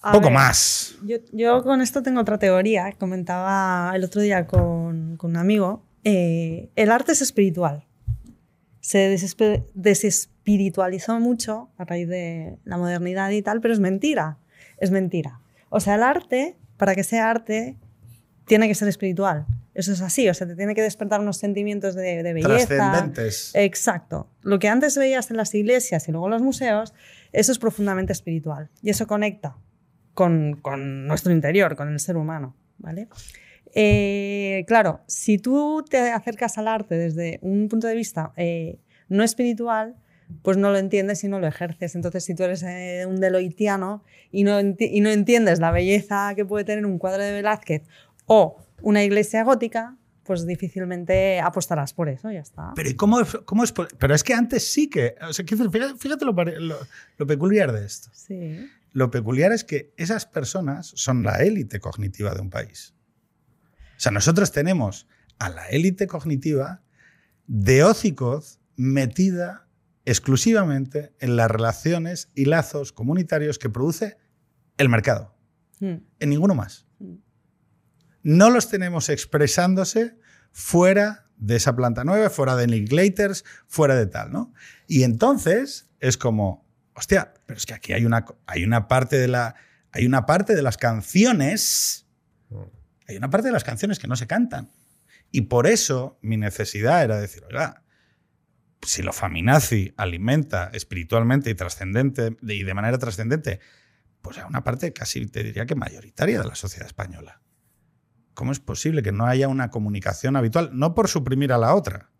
[0.00, 0.96] A poco ver, más.
[1.04, 2.90] Yo, yo con esto tengo otra teoría.
[2.98, 5.84] Comentaba el otro día con, con un amigo.
[6.04, 7.86] eh, el arte es espiritual.
[8.90, 9.16] Se
[9.74, 14.38] desespiritualizó mucho a raíz de la modernidad y tal, pero es mentira.
[14.78, 15.40] Es mentira.
[15.68, 17.76] O sea, el arte, para que sea arte,
[18.46, 19.46] tiene que ser espiritual.
[19.74, 20.28] Eso es así.
[20.28, 22.66] O sea, te tiene que despertar unos sentimientos de, de belleza.
[22.66, 23.52] Trascendentes.
[23.54, 24.26] Exacto.
[24.42, 26.92] Lo que antes veías en las iglesias y luego en los museos,
[27.30, 28.70] eso es profundamente espiritual.
[28.82, 29.56] Y eso conecta
[30.14, 32.56] con, con nuestro interior, con el ser humano.
[32.80, 33.08] ¿vale?
[33.74, 39.22] Eh, claro, si tú te acercas al arte desde un punto de vista eh, no
[39.24, 39.96] espiritual,
[40.42, 41.94] pues no lo entiendes y no lo ejerces.
[41.94, 46.44] Entonces, si tú eres eh, un deloitiano y no, y no entiendes la belleza que
[46.44, 47.82] puede tener un cuadro de Velázquez
[48.26, 52.72] o una iglesia gótica, pues difícilmente apostarás por eso, ya está.
[52.76, 53.72] Pero ¿y cómo, es- cómo es?
[53.72, 55.16] Pero es que antes sí que.
[55.28, 56.76] O sea, fíjate, lo, lo-
[57.18, 58.10] lo peculiar de esto.
[58.12, 58.68] Sí.
[58.92, 62.94] Lo peculiar es que esas personas son la élite cognitiva de un país.
[64.00, 65.06] O sea, nosotros tenemos
[65.38, 66.80] a la élite cognitiva
[67.46, 69.68] de Ozicoz metida
[70.06, 74.16] exclusivamente en las relaciones y lazos comunitarios que produce
[74.78, 75.36] el mercado.
[75.80, 75.96] Mm.
[76.18, 76.86] En ninguno más.
[78.22, 80.16] No los tenemos expresándose
[80.50, 84.54] fuera de esa planta nueva, fuera de Linklaters, fuera de tal, ¿no?
[84.86, 89.28] Y entonces es como, hostia, pero es que aquí hay una, hay una parte de
[89.28, 89.56] la.
[89.92, 92.06] Hay una parte de las canciones.
[93.10, 94.70] Hay una parte de las canciones que no se cantan.
[95.32, 97.82] Y por eso mi necesidad era decir, oiga,
[98.82, 103.60] si lo faminazi alimenta espiritualmente y trascendente y de manera trascendente,
[104.22, 107.42] pues a una parte casi te diría que mayoritaria de la sociedad española.
[108.34, 110.70] ¿Cómo es posible que no haya una comunicación habitual?
[110.72, 112.10] No por suprimir a la otra,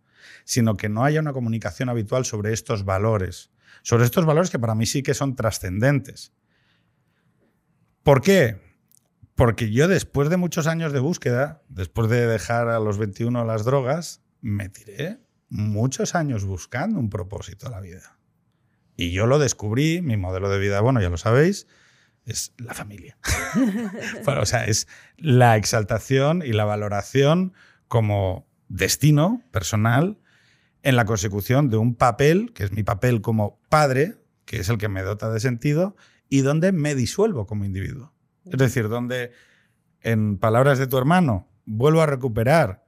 [0.44, 3.50] sino que no haya una comunicación habitual sobre estos valores,
[3.82, 6.32] sobre estos valores que para mí sí que son trascendentes.
[8.02, 8.69] ¿Por qué?
[9.40, 13.64] Porque yo después de muchos años de búsqueda, después de dejar a los 21 las
[13.64, 15.18] drogas, me tiré
[15.48, 18.18] muchos años buscando un propósito a la vida.
[18.96, 21.66] Y yo lo descubrí, mi modelo de vida, bueno, ya lo sabéis,
[22.26, 23.16] es la familia.
[24.26, 24.86] bueno, o sea, es
[25.16, 27.54] la exaltación y la valoración
[27.88, 30.18] como destino personal
[30.82, 34.76] en la consecución de un papel, que es mi papel como padre, que es el
[34.76, 35.96] que me dota de sentido,
[36.28, 38.12] y donde me disuelvo como individuo.
[38.46, 39.32] Es decir, donde,
[40.02, 42.84] en palabras de tu hermano, vuelvo a recuperar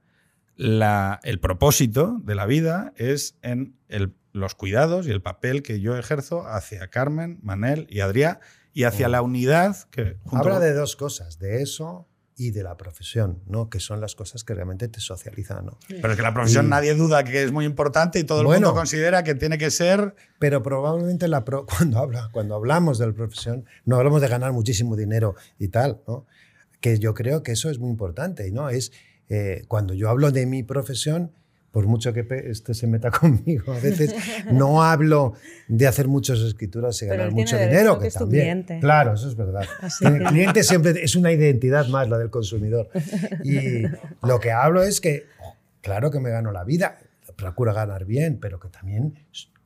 [0.55, 5.79] la- el propósito de la vida es en el- los cuidados y el papel que
[5.79, 8.39] yo ejerzo hacia Carmen, Manel y Adrián
[8.73, 10.17] y hacia la unidad que...
[10.39, 13.69] Habla con- de dos cosas, de eso y de la profesión, ¿no?
[13.69, 15.77] Que son las cosas que realmente te socializan, ¿no?
[15.87, 18.45] Pero es que la profesión Y- nadie duda que es muy importante y todo el
[18.47, 18.67] Bueno.
[18.67, 20.15] mundo considera que tiene que ser...
[20.39, 24.51] Pero probablemente la pro- cuando, habla, cuando hablamos de la profesión, no hablamos de ganar
[24.51, 26.25] muchísimo dinero y tal, ¿no?
[26.81, 28.69] Que yo creo que eso es muy importante, ¿no?
[28.69, 28.91] Es
[29.29, 31.31] eh, cuando yo hablo de mi profesión,
[31.73, 34.13] por mucho que este se meta conmigo, a veces
[34.51, 35.33] no hablo
[35.67, 38.43] de hacer muchas escrituras y ganar mucho dinero, que también.
[38.63, 38.79] cliente.
[38.79, 39.65] Claro, eso es verdad.
[39.81, 42.89] Así El que- cliente siempre es una identidad más, la del consumidor.
[43.43, 43.83] Y
[44.21, 45.23] lo que hablo es que,
[45.81, 46.99] claro que me gano la vida,
[47.35, 49.15] procuro ganar bien, pero que también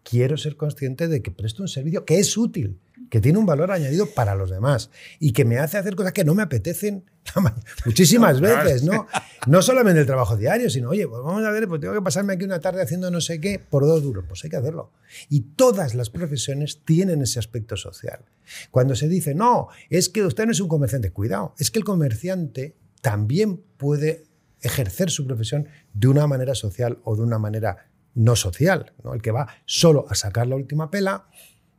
[0.10, 2.80] quiero ser consciente de que presto un servicio que es útil,
[3.10, 4.89] que tiene un valor añadido para los demás
[5.20, 7.03] y que me hace hacer cosas que no me apetecen
[7.86, 9.08] muchísimas veces, ¿no?
[9.47, 12.34] No solamente el trabajo diario, sino, oye, pues vamos a ver, pues tengo que pasarme
[12.34, 14.91] aquí una tarde haciendo no sé qué por dos duros, pues hay que hacerlo.
[15.30, 18.24] Y todas las profesiones tienen ese aspecto social.
[18.72, 21.86] Cuando se dice, no, es que usted no es un comerciante, cuidado, es que el
[21.86, 24.24] comerciante también puede
[24.62, 27.86] ejercer su profesión de una manera social o de una manera
[28.18, 28.93] no social.
[29.03, 29.13] ¿no?
[29.13, 31.28] El que va solo a sacar la última pela,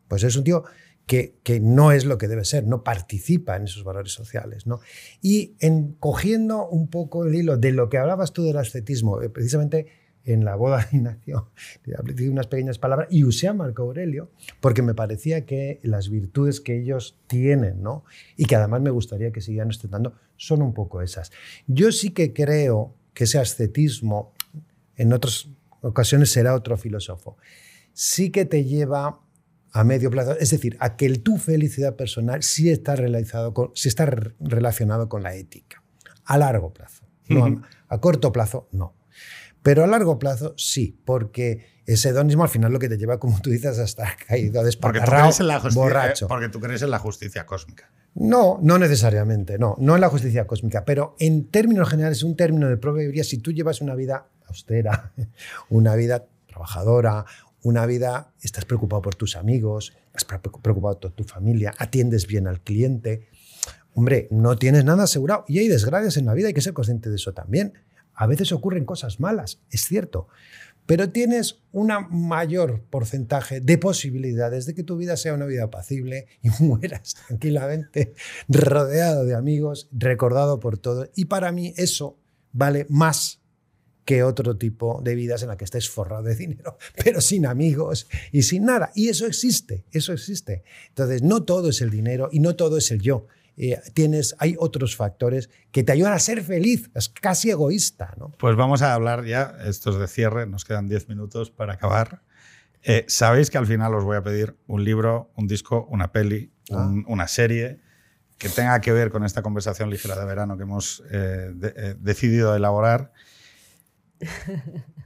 [0.07, 0.65] pues es un tío
[1.07, 4.67] que, que no es lo que debe ser, no participa en esos valores sociales.
[4.67, 4.81] ¿no?
[5.21, 9.29] Y en, cogiendo un poco el hilo de lo que hablabas tú del ascetismo, eh,
[9.29, 9.87] precisamente
[10.25, 11.51] en la boda de Ignacio,
[12.15, 14.31] di unas pequeñas palabras y usé a Marco Aurelio
[14.61, 18.05] porque me parecía que las virtudes que ellos tienen, ¿no?
[18.37, 21.33] y que además me gustaría que siguieran ostentando, son un poco esas.
[21.67, 24.35] Yo sí que creo que ese ascetismo,
[24.97, 25.49] en otras
[25.81, 27.37] ocasiones será otro filósofo,
[27.93, 29.21] sí que te lleva
[29.73, 33.71] a medio plazo, es decir, a que el, tu felicidad personal sí está, realizado con,
[33.75, 35.83] sí está re- relacionado con la ética,
[36.25, 37.05] a largo plazo.
[37.29, 37.61] No, Ujú.
[37.89, 38.95] a, a corto plazo, no.
[39.63, 43.41] Pero a largo plazo, sí, porque ese hedonismo al final lo que te lleva, como
[43.41, 44.63] tú dices, a estar caído,
[45.61, 46.29] justicia, borracho.
[46.29, 47.91] porque tú crees en la justicia cósmica.
[48.15, 52.69] No, no necesariamente, no, no en la justicia cósmica, pero en términos generales, un término
[52.69, 55.13] de probabilidad, si tú llevas una vida austera,
[55.69, 57.25] una vida trabajadora,
[57.63, 62.47] una vida, estás preocupado por tus amigos, estás pre- preocupado por tu familia, atiendes bien
[62.47, 63.29] al cliente,
[63.95, 67.11] hombre, no tienes nada asegurado y hay desgracias en la vida, hay que ser consciente
[67.11, 67.75] de eso también.
[68.15, 70.29] A veces ocurren cosas malas, es cierto,
[70.87, 76.27] pero tienes un mayor porcentaje de posibilidades de que tu vida sea una vida apacible
[76.43, 78.15] y mueras tranquilamente,
[78.49, 81.11] rodeado de amigos, recordado por todos.
[81.15, 82.17] Y para mí eso
[82.53, 83.38] vale más
[84.09, 88.09] que otro tipo de vidas en la que estés forrado de dinero, pero sin amigos
[88.33, 88.91] y sin nada.
[88.95, 90.63] Y eso existe, eso existe.
[90.89, 93.27] Entonces, no todo es el dinero y no todo es el yo.
[93.59, 98.31] Eh, tienes, hay otros factores que te ayudan a ser feliz, es casi egoísta, ¿no?
[98.39, 102.23] Pues vamos a hablar ya, esto es de cierre, nos quedan 10 minutos para acabar.
[102.83, 106.51] Eh, Sabéis que al final os voy a pedir un libro, un disco, una peli,
[106.71, 107.81] un- una serie
[108.39, 111.95] que tenga que ver con esta conversación ligera de verano que hemos eh, de- eh,
[112.01, 113.13] decidido elaborar.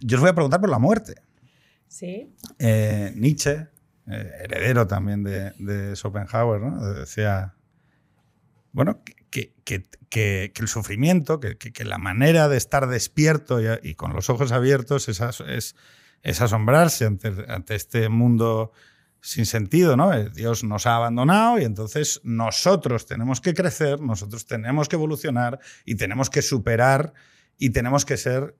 [0.01, 1.15] Yo os voy a preguntar por la muerte.
[1.87, 2.35] Sí.
[2.59, 3.69] Eh, Nietzsche,
[4.07, 6.93] eh, heredero también de, de Schopenhauer, ¿no?
[6.95, 7.55] decía,
[8.73, 13.95] bueno, que, que- que- que el sufrimiento, que, la manera de estar despierto y, y
[13.95, 15.75] con los ojos abiertos es,
[16.23, 18.73] es asombrarse ante, ante este mundo
[19.21, 20.13] sin sentido, ¿no?
[20.13, 25.61] Eh, Dios nos ha abandonado y entonces nosotros tenemos que crecer, nosotros tenemos que evolucionar
[25.85, 27.13] y tenemos que superar
[27.57, 28.57] y tenemos que ser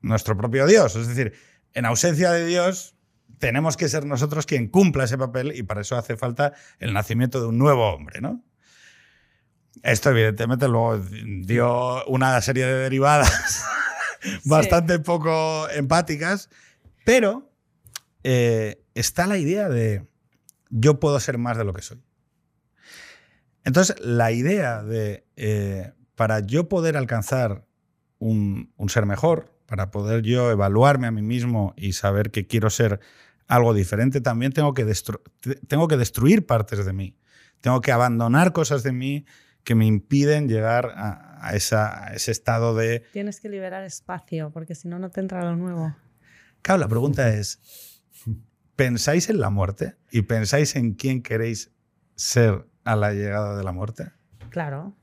[0.00, 0.96] nuestro propio Dios.
[0.96, 1.34] Es decir,
[1.74, 2.94] en ausencia de Dios,
[3.38, 7.40] tenemos que ser nosotros quien cumpla ese papel y para eso hace falta el nacimiento
[7.40, 8.44] de un nuevo hombre, ¿no?
[9.82, 13.64] Esto evidentemente luego dio una serie de derivadas
[14.44, 16.50] bastante poco empáticas,
[17.04, 17.52] pero
[18.24, 20.04] eh, está la idea de
[20.70, 22.02] yo puedo ser más de lo que soy.
[23.64, 27.64] Entonces, la idea de eh, para yo poder alcanzar
[28.18, 33.00] un, ser mejor, para poder yo evaluarme a mí mismo y saber que quiero ser
[33.46, 34.90] algo diferente, también tengo que,
[35.68, 37.18] tengo que destruir partes de mí.
[37.60, 39.26] Tengo que abandonar cosas de mí
[39.64, 43.00] que me impiden llegar a, esa, ese estado de...
[43.12, 45.94] Tienes que liberar espacio, porque si no, no te entra lo nuevo.
[46.62, 48.00] Claro, la pregunta es,
[48.74, 49.96] ¿pensáis en la muerte?
[50.10, 51.72] ¿Y pensáis en quién queréis
[52.14, 54.12] ser a la llegada de la muerte?
[54.48, 54.96] Claro.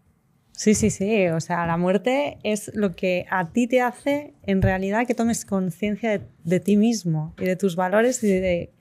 [0.56, 1.28] Sí, sí, sí.
[1.28, 5.46] O sea, la muerte es lo que a ti te hace en realidad que tomes
[5.46, 8.74] conciencia de, ti mismo y de tus valores y de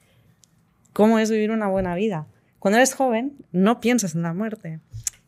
[0.92, 2.28] cómo es vivir una buena vida.
[2.60, 4.80] Cuando eres joven, no piensas en la muerte.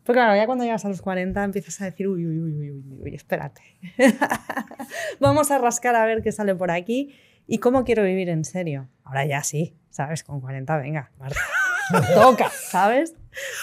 [0.05, 2.70] Porque claro, ya cuando llegas a los 40 empiezas a decir, uy, uy, uy, uy,
[2.70, 3.62] uy, uy espérate.
[5.20, 7.12] Vamos a rascar a ver qué sale por aquí
[7.49, 8.88] y cómo quiero vivir en serio.
[9.03, 10.22] Ahora ya sí, ¿sabes?
[10.22, 11.11] Con 40, venga,
[12.14, 13.14] toca, ¿sabes?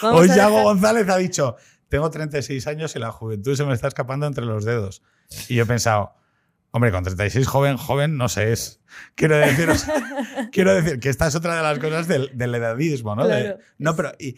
[0.01, 1.55] Hoy Yago González ha dicho,
[1.93, 5.03] tengo 36 años y la juventud se me está escapando entre los dedos.
[5.47, 6.15] Y yo he pensado,
[6.71, 8.81] hombre, con 36 joven, joven no se es.
[9.13, 9.69] Quiero decir,
[10.51, 13.25] quiero decir que esta es otra de las cosas del, del edadismo, ¿no?
[13.77, 14.37] no, pero y,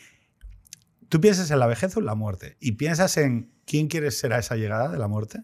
[1.08, 4.34] tú piensas en la vejez o en la muerte y piensas en quién quieres ser
[4.34, 5.40] a esa llegada de la muerte.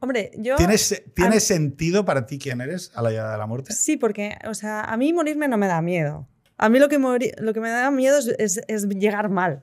[0.00, 0.56] Hombre, yo...
[0.56, 3.72] ¿Tienes, ¿tiene sentido para ti quién eres a la llegada de la muerte?
[3.72, 6.28] Sí, porque, o sea, a mí morirme no me da miedo.
[6.60, 6.98] A mí lo que,
[7.38, 9.62] lo que me da miedo es, es, llegar mal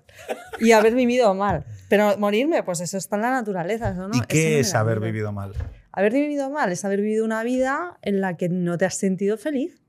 [0.61, 1.65] y haber vivido mal.
[1.89, 3.93] Pero morirme, pues eso está en la naturaleza.
[3.93, 4.09] ¿no?
[4.13, 5.53] ¿Y qué es haber vivido mal?
[5.91, 9.37] Haber vivido mal es haber vivido una vida en la que no te has sentido
[9.37, 9.81] feliz.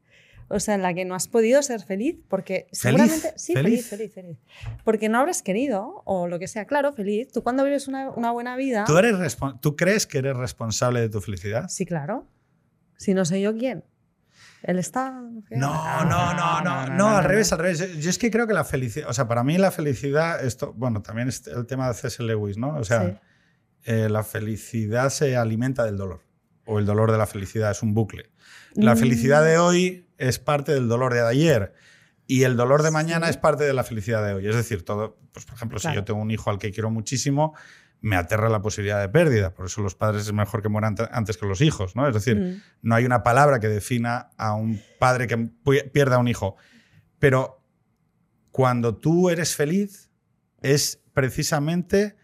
[0.48, 3.32] O sea, en la que no has podido ser feliz porque seguramente...
[3.36, 4.36] Sí, feliz, feliz, feliz,
[4.84, 6.66] Porque no habrás querido o lo que sea.
[6.66, 7.30] Claro, feliz.
[7.32, 8.84] Tú cuando vives una, una buena vida...
[8.84, 11.68] ¿Tú, eres ¿Tú crees que eres responsable de tu felicidad?
[11.68, 12.26] Sí, claro.
[12.96, 13.84] Si no soy yo, ¿quién?
[14.66, 15.30] ¿El Estado?
[15.50, 17.98] No, no, no, no, no, al revés, al revés.
[18.00, 21.02] Yo es que creo que la felicidad, o sea, para mí la felicidad, esto, bueno,
[21.02, 22.20] también es el tema de C.S.
[22.20, 22.74] Lewis, ¿no?
[22.74, 23.20] O sea,
[23.84, 26.22] eh, la felicidad se alimenta del dolor,
[26.64, 28.32] o el dolor de la felicidad, es un bucle.
[28.74, 28.98] La mm.
[28.98, 31.72] felicidad de hoy es parte del dolor de ayer.
[32.26, 34.48] Y el dolor de mañana es parte de la felicidad de hoy.
[34.48, 37.54] Es decir, todo, pues por ejemplo, si yo tengo un hijo al que quiero muchísimo,
[38.00, 39.54] me aterra la posibilidad de pérdida.
[39.54, 42.06] Por eso los padres es mejor que mueran antes que los hijos, ¿no?
[42.06, 42.62] Es decir, mm.
[42.82, 45.36] no hay una palabra que defina a un padre que
[45.92, 46.56] pierda a un hijo.
[47.18, 47.62] Pero
[48.50, 50.10] cuando tú eres feliz,
[50.62, 52.16] es precisamente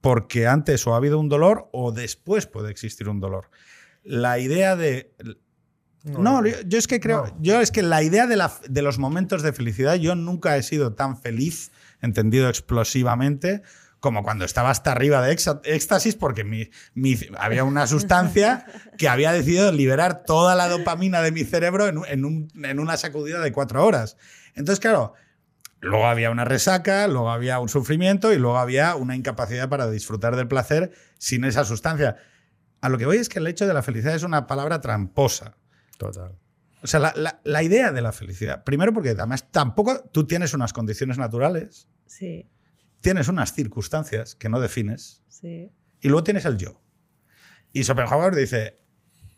[0.00, 3.50] porque antes o ha habido un dolor o después puede existir un dolor.
[4.02, 5.14] La idea de
[6.04, 9.42] no, yo, es que creo, yo es que la idea de, la, de, los momentos
[9.42, 11.70] de felicidad, yo nunca he sido tan feliz,
[12.02, 13.62] entendido explosivamente,
[14.04, 16.68] como cuando estaba hasta arriba de éxtasis, porque mi,
[17.38, 18.66] había una sustancia
[18.98, 22.02] que había decidido liberar toda la dopamina de mi cerebro en,
[22.62, 24.18] en, una sacudida de cuatro horas.
[24.56, 25.14] Entonces, claro,
[25.80, 30.36] luego había una resaca, luego había un sufrimiento y luego había una incapacidad para disfrutar
[30.36, 32.16] del placer sin esa sustancia.
[32.82, 35.56] A lo que voy es que el hecho de la felicidad es una palabra tramposa.
[35.96, 36.36] Total.
[36.82, 38.64] O sea, la, la, idea de la felicidad.
[38.64, 41.88] Primero porque además tampoco tú tienes unas condiciones naturales.
[42.04, 42.50] Sí.
[43.04, 45.22] Tienes unas circunstancias que no defines.
[45.28, 45.70] Sí.
[46.00, 46.80] Y luego tienes el yo.
[47.70, 48.80] Y Schopenhauer dice,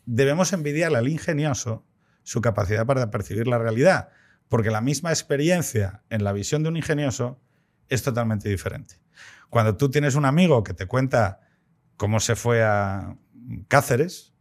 [0.05, 1.85] debemos envidiarle al ingenioso
[2.23, 4.07] su capacidad para percibir la realidad,
[4.47, 7.41] porque la misma experiencia en la visión de un ingenioso
[7.89, 9.01] es totalmente diferente.
[9.49, 11.41] Cuando tú tienes un amigo que te cuenta
[11.97, 13.17] cómo se fue a
[13.67, 14.33] Cáceres,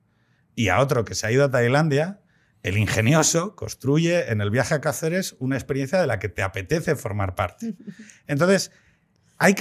[0.54, 2.20] y a otro que se ha ido a Tailandia,
[2.62, 6.94] el ingenioso construye en el viaje a Cáceres una experiencia de la que te apetece
[6.94, 7.74] formar parte.
[8.28, 8.70] Entonces,
[9.38, 9.54] hay,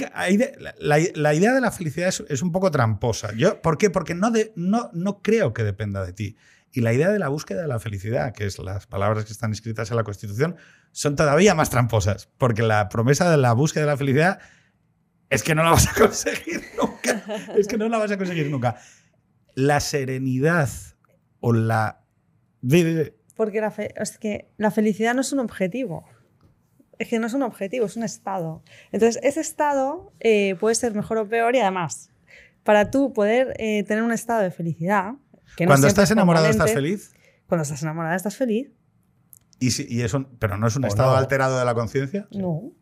[0.78, 3.32] la, idea de la felicidad es, un poco tramposa.
[3.36, 3.90] Yo, ¿Por qué?
[3.90, 6.36] Porque no, no, no creo que dependa de ti.
[6.72, 9.52] Y la idea de la búsqueda de la felicidad, que es las palabras que están
[9.52, 10.56] escritas en la Constitución,
[10.92, 14.38] son todavía más tramposas, porque la promesa de la búsqueda de la felicidad
[15.30, 17.22] es que no la vas a conseguir nunca.
[17.56, 18.76] Es que no la vas a conseguir nunca
[19.56, 20.68] la serenidad
[21.40, 22.04] o la...
[23.34, 26.04] Porque la es que la felicidad no es un objetivo.
[26.98, 28.62] Es que no es un objetivo, es un estado.
[28.92, 32.10] Entonces, ese estado eh, puede ser mejor o peor y además,
[32.64, 35.12] para tú poder eh, tener un estado de felicidad...
[35.66, 37.12] Cuando estás enamorado, ¿estás feliz?
[37.46, 38.70] Cuando estás enamorada estás feliz.
[39.58, 41.16] Y, si- y es un- pero no es un O estado no.
[41.16, 42.28] alterado de la conciencia.
[42.32, 42.72] No.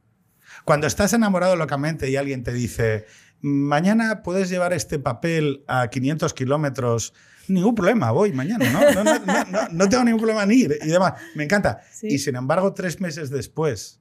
[0.65, 3.07] Cuando estás enamorado locamente y alguien te dice,
[3.41, 7.15] mañana puedes llevar este papel a 500 kilómetros,
[7.49, 8.81] ningún problema, voy mañana, ¿no?
[8.93, 11.15] No, no, no, no- no tengo ningún problema en ir y demás.
[11.37, 11.81] Me encanta.
[11.93, 12.09] Sí.
[12.09, 14.01] Y sin embargo, tres meses después,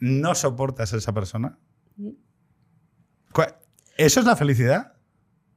[0.00, 1.58] no soportas a esa persona.
[1.96, 2.10] Mm.
[3.32, 3.56] ¿Cuál-
[3.96, 4.92] ¿Eso es la felicidad?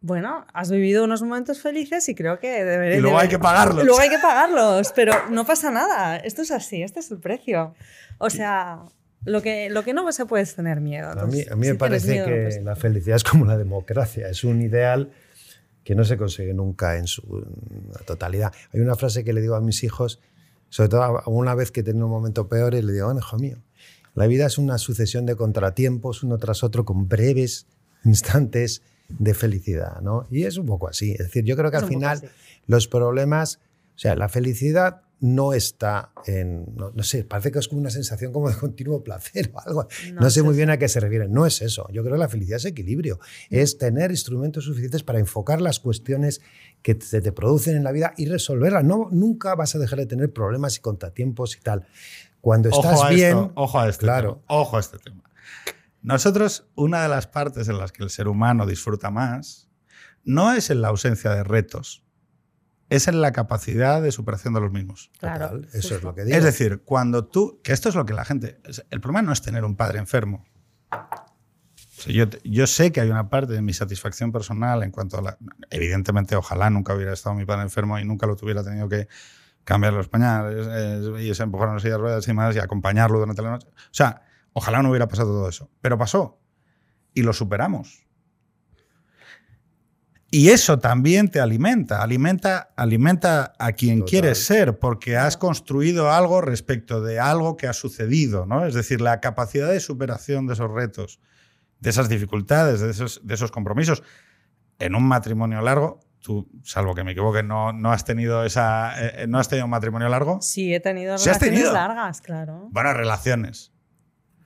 [0.03, 2.97] Bueno, has vivido unos momentos felices y creo que debería.
[2.97, 3.85] Y luego hay que pagarlos.
[3.85, 6.17] Luego hay que pagarlos, pero no pasa nada.
[6.17, 7.75] Esto es así, este es el precio.
[8.17, 8.79] O sea,
[9.25, 11.07] lo que, lo que no se puede es tener miedo.
[11.09, 13.45] A mí, Entonces, a mí si me parece miedo, que pues- la felicidad es como
[13.45, 15.11] la democracia, es un ideal
[15.83, 17.21] que no se consigue nunca en su
[17.69, 18.51] en totalidad.
[18.73, 20.19] Hay una frase que le digo a mis hijos,
[20.69, 23.57] sobre todo una vez que tienen un momento peor, y le digo, bueno, hijo mío,
[24.13, 27.67] la vida es una sucesión de contratiempos uno tras otro con breves
[28.03, 30.27] instantes de felicidad, ¿no?
[30.29, 31.11] Y es un poco así.
[31.11, 32.21] Es decir, yo creo que Es al final
[32.67, 33.59] los problemas,
[33.95, 37.91] o sea, la felicidad no está en, no, no sé, parece que es como una
[37.91, 39.87] sensación como de continuo placer o algo.
[40.19, 41.31] No sé muy bien a qué se refieren.
[41.31, 41.87] No es eso.
[41.91, 43.19] Yo creo que la felicidad es equilibrio.
[43.51, 46.41] Es tener instrumentos suficientes para enfocar las cuestiones
[46.81, 48.83] que se te producen en la vida y resolverlas.
[48.83, 51.85] No, nunca vas a dejar de tener problemas y contratiempos y tal.
[52.41, 54.33] Cuando estás ojo a bien, esto, ojo a este claro.
[54.33, 55.23] tema, ojo a este tema.
[56.01, 59.69] Nosotros, una de las partes en las que el ser humano disfruta más,
[60.23, 62.03] no es en la ausencia de retos,
[62.89, 65.11] es en la capacidad de superación de los mismos.
[65.19, 66.37] Claro, total, eso es lo que digo.
[66.37, 69.41] Es decir, cuando tú, que esto es lo que la gente, el problema no es
[69.41, 70.43] tener un padre enfermo.
[70.91, 75.19] O sea, yo, yo sé que hay una parte de mi satisfacción personal en cuanto
[75.19, 75.37] a la...
[75.69, 79.07] Evidentemente, ojalá nunca hubiera estado mi padre enfermo y nunca lo tuviera tenido que
[79.71, 83.19] cambiar los pañales eh, y se empujaron las sillas de ruedas y más y acompañarlo
[83.19, 83.67] durante la noche.
[83.69, 85.69] O sea, ojalá no hubiera pasado todo eso.
[85.79, 86.41] Pero pasó.
[87.13, 88.05] Y lo superamos.
[90.29, 94.09] Y eso también te alimenta, alimenta, alimenta a quien Total.
[94.09, 98.65] quieres ser, porque has construido algo respecto de algo que ha sucedido, ¿no?
[98.65, 101.21] Es decir, la capacidad de superación de esos retos,
[101.79, 104.03] de esas dificultades, de esos, de esos compromisos.
[104.79, 109.27] En un matrimonio largo, tú, salvo que me equivoque, no, no has tenido esa, eh,
[109.27, 110.41] no has tenido un matrimonio largo.
[110.41, 111.73] Sí, he tenido ¿Sí relaciones tenido?
[111.73, 112.69] largas, claro.
[112.71, 113.71] Bueno, relaciones.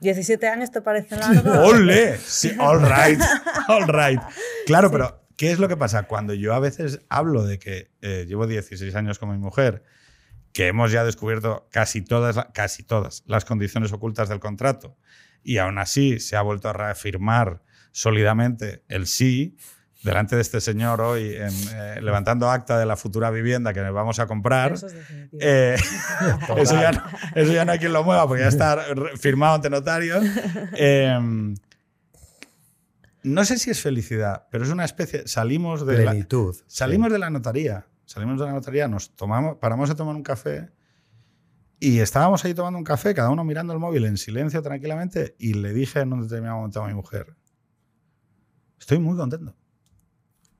[0.00, 1.50] 17 años te parece largo.
[1.66, 2.18] ¡Ole!
[2.18, 3.20] Sí, all right,
[3.68, 4.20] all right.
[4.66, 6.04] Claro, pero ¿qué es lo que pasa?
[6.04, 9.84] Cuando yo a veces hablo de que eh, llevo 16 años con mi mujer,
[10.52, 14.96] que hemos ya descubierto casi todas, casi todas las condiciones ocultas del contrato,
[15.42, 17.62] y aún así se ha vuelto a reafirmar
[17.92, 19.56] sólidamente el sí
[20.06, 23.92] delante de este señor hoy, en, eh, levantando acta de la futura vivienda que nos
[23.92, 24.72] vamos a comprar.
[24.72, 24.94] Eso es.
[25.38, 25.76] Eh,
[26.56, 27.02] eso, ya no,
[27.34, 28.82] eso ya no hay quien lo mueva porque ya está
[29.18, 30.20] firmado ante notario.
[30.78, 31.18] Eh,
[33.22, 35.26] no sé si es felicidad, pero es una especie.
[35.26, 36.14] Salimos de la,
[36.66, 37.86] salimos de la notaría.
[38.04, 40.70] Salimos de la notaría, nos tomamos, paramos a tomar un café
[41.80, 45.54] y estábamos ahí tomando un café, cada uno mirando el móvil en silencio, tranquilamente, y
[45.54, 47.36] le dije en un determinado momento a mi mujer:
[48.78, 49.56] Estoy muy contento.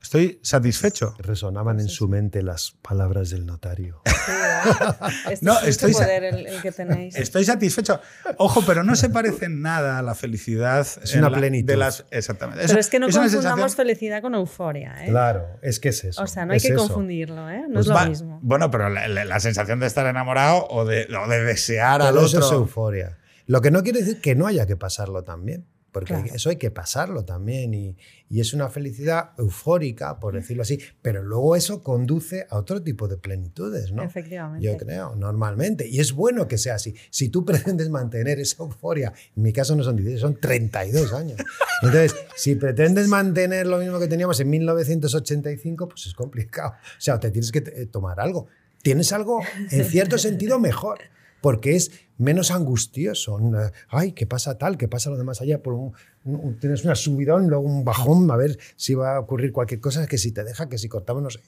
[0.06, 1.14] Estoy satisfecho.
[1.18, 4.02] Resonaban en su mente las palabras del notario.
[5.30, 7.16] Este No, es estoy sa- poder el, el que tenéis.
[7.16, 8.00] Estoy satisfecho.
[8.38, 10.80] Ojo, pero no se parece en nada a la felicidad.
[10.80, 11.66] Es en una la- plenitud.
[11.68, 12.64] De las, exactamente.
[12.66, 15.08] Pero es que no confundamos sensación- felicidad con euforia, ¿eh?
[15.08, 16.22] Claro, es que es eso.
[16.22, 16.78] O sea, no hay es que eso.
[16.86, 17.62] confundirlo, ¿eh?
[17.68, 18.38] No Pues es lo Va- mismo.
[18.42, 22.14] Bueno, pero la, la- la sensación de estar enamorado o de, o de desear al
[22.14, 22.48] Todo eso otro.
[22.48, 23.18] es euforia.
[23.46, 25.66] Lo que no quiere decir que no haya que pasarlo también,
[25.96, 26.34] porque Claro.
[26.34, 27.96] eso hay que pasarlo también y,
[28.28, 33.08] y es una felicidad eufórica, por decirlo así, pero luego eso conduce a otro tipo
[33.08, 34.02] de plenitudes, ¿no?
[34.02, 34.62] Efectivamente.
[34.66, 35.88] Yo creo, normalmente.
[35.88, 36.94] Y es bueno que sea así.
[37.08, 41.38] Si tú pretendes mantener esa euforia, en mi caso no son 16, son 32 años.
[41.82, 46.72] Entonces, si pretendes mantener lo mismo que teníamos en 1985, pues es complicado.
[46.72, 48.48] O sea, te tienes que eh, tomar algo.
[48.82, 49.40] Tienes algo,
[49.70, 50.98] en cierto sentido, mejor.
[51.40, 53.34] Porque es menos angustioso.
[53.34, 54.76] Una- Ay, ¿qué pasa tal?
[54.78, 55.62] ¿Qué pasa lo demás allá?
[55.62, 55.92] Por un-
[56.24, 60.06] un- tienes una subidón, luego un bajón, a ver si va a ocurrir cualquier cosa,
[60.06, 61.40] que si te deja, que si cortamos, no sé.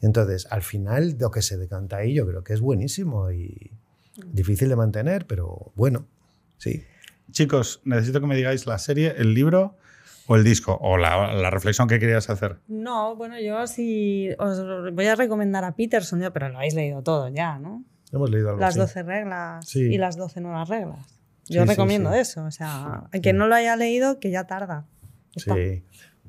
[0.00, 3.70] Entonces, al final, lo que se decanta ahí yo creo que es buenísimo y
[4.32, 6.06] difícil de mantener, pero bueno,
[6.56, 6.84] sí.
[7.30, 9.76] Chicos, necesito que me digáis la serie, el libro
[10.26, 12.56] o el disco o la, la reflexión que querías hacer.
[12.68, 14.62] No, bueno, yo sí os
[14.94, 17.84] voy a recomendar a Peterson, pero lo habéis leído todo ya, ¿no?
[18.12, 18.78] Hemos leído algo Las así.
[18.80, 19.80] 12 reglas Sí.
[19.80, 21.20] y las 12 nuevas reglas.
[21.48, 22.18] Yo Sí, recomiendo sí.
[22.18, 24.86] eso, o sea, el que no lo haya leído, que ya tarda.
[25.34, 25.54] Está.
[25.54, 25.84] Sí.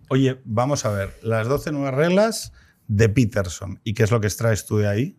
[0.09, 2.53] Oye, vamos a ver, las 12 nuevas reglas
[2.87, 3.79] de Peterson.
[3.83, 5.17] ¿Y qué es lo que extraes tú de ahí?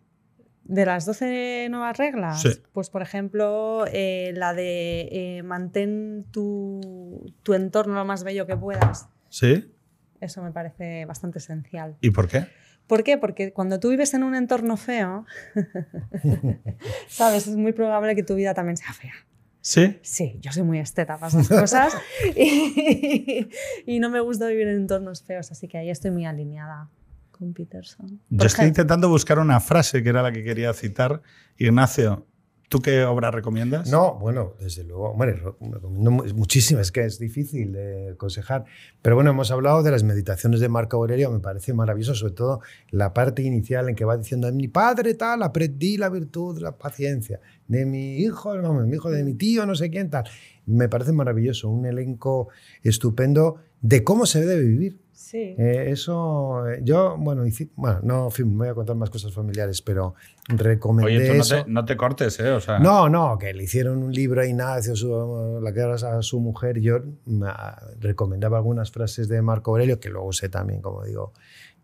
[0.63, 2.49] De las 12 nuevas reglas, Sí.
[2.73, 8.55] pues por ejemplo, eh, la de eh, mantén tu, tu entorno lo más bello que
[8.57, 9.07] puedas.
[9.29, 9.71] ¿Sí?
[10.19, 11.97] Eso me parece bastante esencial.
[12.01, 12.47] ¿Y por qué?
[12.91, 13.17] ¿Por qué?
[13.17, 15.25] Porque cuando tú vives en un entorno feo,
[17.07, 19.13] sabes, es muy probable que tu vida también sea fea.
[19.61, 19.97] ¿Sí?
[20.01, 21.93] Sí, yo soy muy esteta para esas cosas
[22.35, 23.47] y,
[23.85, 26.89] y no me gusta vivir en entornos feos, así que ahí estoy muy alineada
[27.31, 28.19] con Peterson.
[28.29, 31.21] Yo estoy intentando buscar una frase que era la que quería citar.
[31.57, 32.27] Ignacio,
[32.71, 33.91] ¿tú qué obra recomiendas?
[33.91, 38.63] No, bueno, desde luego, hombre, recomiendo mu- muchísimas, es que es difícil de aconsejar.
[39.01, 42.61] Pero bueno, hemos hablado de las meditaciones de Marco Aurelio, me parece maravilloso, sobre todo
[42.89, 47.41] la parte inicial en que va diciendo, mi padre tal, aprendí la virtud la paciencia,
[47.67, 50.23] de mi hijo, vamos, mi hijo, de mi tío, no sé quién tal.
[50.65, 52.47] Me parece maravilloso, un elenco
[52.83, 54.99] estupendo de cómo se debe vivir.
[55.11, 55.55] sí.
[55.57, 59.09] Eh, eso, eh, yo, bueno, hice- bueno, no, en fin, me voy a contar más
[59.09, 60.13] cosas familiares, pero
[60.49, 61.63] recomendé Oye, tú no eso.
[61.63, 62.49] te, no te cortes, ¿eh?
[62.51, 65.93] O sea, No, no, que le hicieron un libro a Ignacio, su- la que era
[65.95, 66.77] a su mujer.
[66.77, 71.03] y Yo me, ah, recomendaba algunas frases de Marco Aurelio, que luego usé también, como
[71.05, 71.31] digo,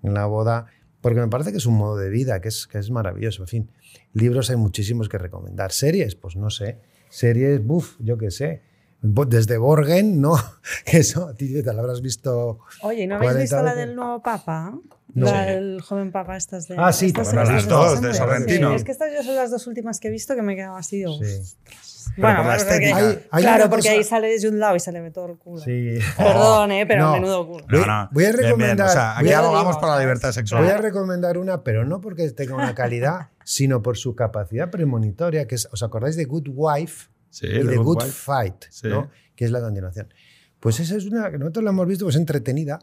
[0.03, 0.65] en la boda,
[1.01, 3.43] porque me parece que es un modo de vida, que es, que es maravilloso.
[3.43, 3.71] En fin,
[4.13, 5.71] libros hay muchísimos que recomendar.
[5.71, 6.79] Series, pues no sé.
[7.09, 8.61] Series, buf, yo qué sé.
[9.01, 10.35] Desde Borgen, ¿no?
[10.85, 12.59] Que eso, a ti te la habrás visto.
[12.81, 14.73] Oye, ¿no habéis 40 visto la del nuevo papa?
[15.13, 15.25] No.
[15.31, 16.75] La del joven papa, estas de.
[16.77, 18.69] Ah, sí, estas bueno, las de dos, de Sorrentino.
[18.69, 20.55] Sí, es que estas yo son las dos últimas que he visto que me he
[20.55, 20.97] quedado así.
[20.97, 21.55] digo, Sí.
[22.15, 22.93] Pero por la porque-.
[22.93, 25.27] Hay- hay claro, porque cosa- ahí sale de un lado y se le ve todo
[25.27, 25.61] el culo.
[25.61, 25.99] Sí.
[26.17, 27.13] Perdón, eh, pero No.
[27.13, 27.65] menudo culo.
[27.69, 28.09] No, no.
[28.11, 28.49] voy a Bien, bien.
[28.49, 30.63] recomendar- O sea, aquí abogamos por la libertad sexual.
[30.63, 35.45] Voy a recomendar una, pero no porque tenga una calidad, sino por su capacidad premonitoria,
[35.47, 38.11] que es, ¿os acordáis de Good Wife Sí, y The de Good, Wife.
[38.11, 38.55] Fight?
[38.69, 38.87] Sí.
[38.87, 39.09] ¿no?
[39.35, 40.07] Que es la continuación.
[40.59, 42.79] Pues esa es una que nosotros la hemos visto, pues entretenida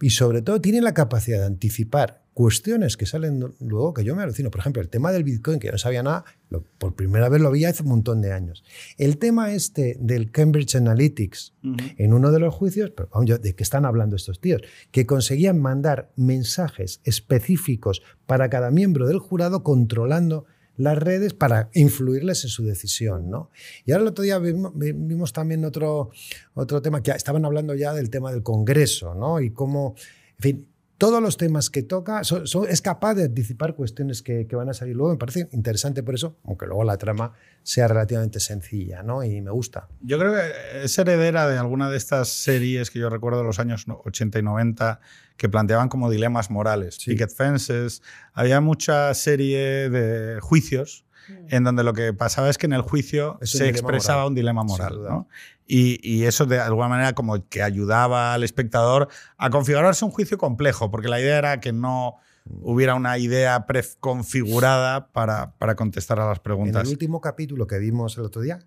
[0.00, 4.22] y sobre todo tiene la capacidad de anticipar cuestiones que salen luego que yo me
[4.22, 4.50] alucino.
[4.50, 7.40] Por ejemplo, el tema del Bitcoin, que yo no sabía nada, lo- por primera vez
[7.42, 8.64] lo vi hace un montón de años.
[8.96, 11.76] El tema este del Cambridge Analytics, Ujú.
[11.98, 14.62] en uno de los juicios, pero vamos, yo, ¿de qué están hablando estos tíos?
[14.90, 20.46] Que conseguían mandar mensajes específicos para cada miembro del jurado controlando
[20.76, 23.50] las redes para influirles en su decisión, ¿no?
[23.84, 26.10] Y ahora el otro día vimos, también otro,
[26.54, 29.40] otro tema, que estaban hablando ya del tema del Congreso, ¿no?
[29.40, 29.94] Y cómo,
[30.38, 30.68] en fin,
[31.02, 34.68] todos los temas que toca, son- son- es capaz de anticipar cuestiones que, que van
[34.68, 35.10] a salir luego.
[35.10, 37.32] Me parece interesante por eso, aunque luego la trama
[37.64, 39.24] sea relativamente sencilla, ¿no?
[39.24, 39.88] Y me gusta.
[40.00, 43.58] Yo creo que es heredera de alguna de estas series que yo recuerdo de los
[43.58, 45.00] años no- 80 y 90
[45.36, 46.94] que planteaban como dilemas morales.
[47.00, 47.10] Sí.
[47.10, 48.00] Picket Fences.
[48.32, 51.04] Había mucha serie de juicios
[51.48, 54.64] en donde lo que pasaba es que en el juicio se expresaba moral, un dilema
[54.64, 55.02] moral.
[55.02, 55.28] ¿no?
[55.66, 60.38] Y, y eso de alguna manera como que ayudaba al espectador a configurarse un juicio
[60.38, 62.16] complejo, porque la idea era que no
[62.62, 66.84] hubiera una idea preconfigurada para, para contestar a las En preguntas.
[66.84, 68.58] el último capítulo que vimos el otro día,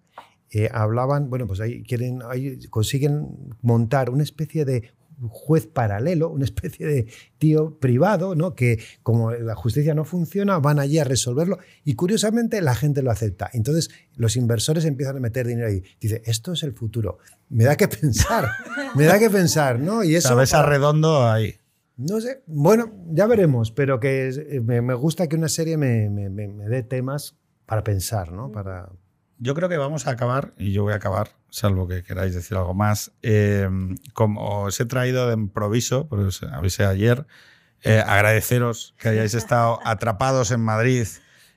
[0.51, 4.93] eh, hablaban, bueno, pues ahí quieren, ahí consiguen montar una especie de
[5.29, 8.55] juez paralelo, una especie de tío privado, ¿no?
[8.55, 13.11] Que como la justicia no funciona, van allí a resolverlo y curiosamente la gente lo
[13.11, 13.49] acepta.
[13.53, 15.83] Entonces los inversores empiezan a meter dinero ahí.
[15.99, 17.17] Dice, esto es el futuro.
[17.49, 18.49] Me da que pensar,
[18.95, 20.03] me da que pensar, ¿no?
[20.03, 20.53] Y eso ¿Sabes?
[20.53, 21.55] A para- redondo ahí.
[21.97, 26.29] no sé, bueno, ya veremos, pero que eh, me, gusta que una serie me, me-
[26.29, 28.51] me- me dé temas para pensar, ¿no?
[28.51, 28.89] Para,
[29.37, 32.57] Yo creo que vamos a acabar, y yo voy a acabar, salvo que queráis decir
[32.57, 33.11] algo más.
[33.21, 33.69] Eh,
[34.13, 37.25] como os he traído de improviso, porque os avisé ayer,
[37.83, 41.07] eh, agradeceros que hayáis estado atrapados en Madrid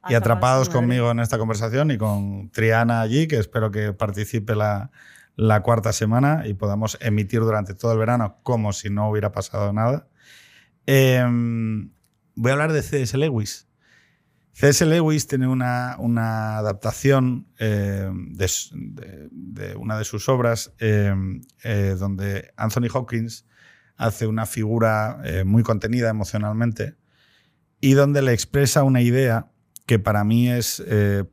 [0.08, 4.90] y Atrapados conmigo en esta conversación y con Triana allí, que espero que participe la,
[5.36, 9.72] la cuarta semana y podamos emitir durante todo el verano como si no hubiera pasado
[9.72, 10.08] nada.
[10.86, 11.22] Eh,
[12.34, 13.16] voy a hablar de C.S.
[13.18, 13.67] Lewis.
[14.58, 14.84] C.S.
[14.86, 21.14] Lewis tiene una, una adaptación eh, de, s- de- de una de sus obras eh,
[21.62, 23.46] eh, donde Anthony Hopkins
[23.96, 26.96] hace una figura muy contenida emocionalmente
[27.80, 29.50] y donde le expresa una idea
[29.86, 30.80] que para mí es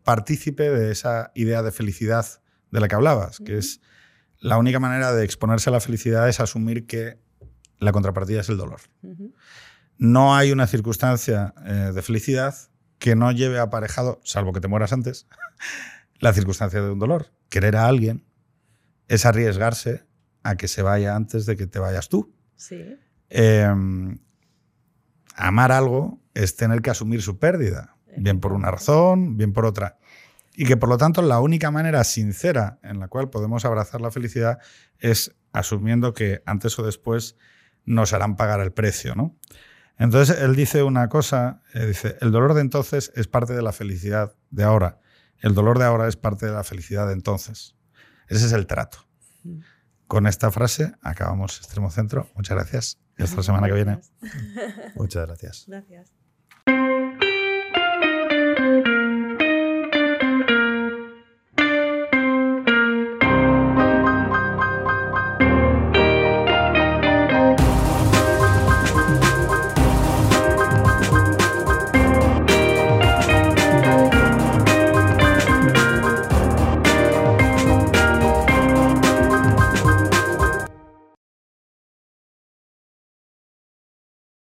[0.04, 2.26] partícipe de esa idea de felicidad
[2.72, 3.82] de la que hablabas, que es
[4.40, 7.20] la única manera de exponerse a la felicidad es asumir que
[7.78, 8.82] la contrapartida es el dolor
[10.00, 11.54] no hay una circunstancia
[11.94, 12.56] de felicidad
[13.06, 15.28] que no lleve aparejado, salvo que te mueras antes,
[16.20, 17.28] la circunstancia de un dolor.
[17.50, 18.26] Querer a alguien
[19.08, 20.08] es arriesgarse
[20.42, 22.34] a que se vaya antes de que te vayas tú.
[22.56, 22.98] Sí.
[23.30, 23.72] Eh,
[25.36, 30.00] amar algo es tener que asumir su pérdida, bien por una razón, bien por otra.
[30.56, 34.10] Y que por lo tanto la única manera sincera en la cual podemos abrazar la
[34.10, 34.58] felicidad
[34.98, 37.36] es asumiendo que antes o después
[37.84, 39.36] nos harán pagar el precio, ¿no?
[39.98, 43.72] Entonces él dice una cosa, eh, dice, el dolor de entonces es parte de la
[43.72, 45.00] felicidad de ahora,
[45.40, 47.76] el dolor de ahora es parte de la felicidad de entonces.
[48.28, 49.00] Ese es el trato.
[50.08, 52.30] Con esta frase acabamos Extremo Centro.
[52.36, 54.00] Muchas gracias Y hasta la semana que viene.
[54.96, 55.66] Muchas gracias.
[55.68, 56.12] Gracias.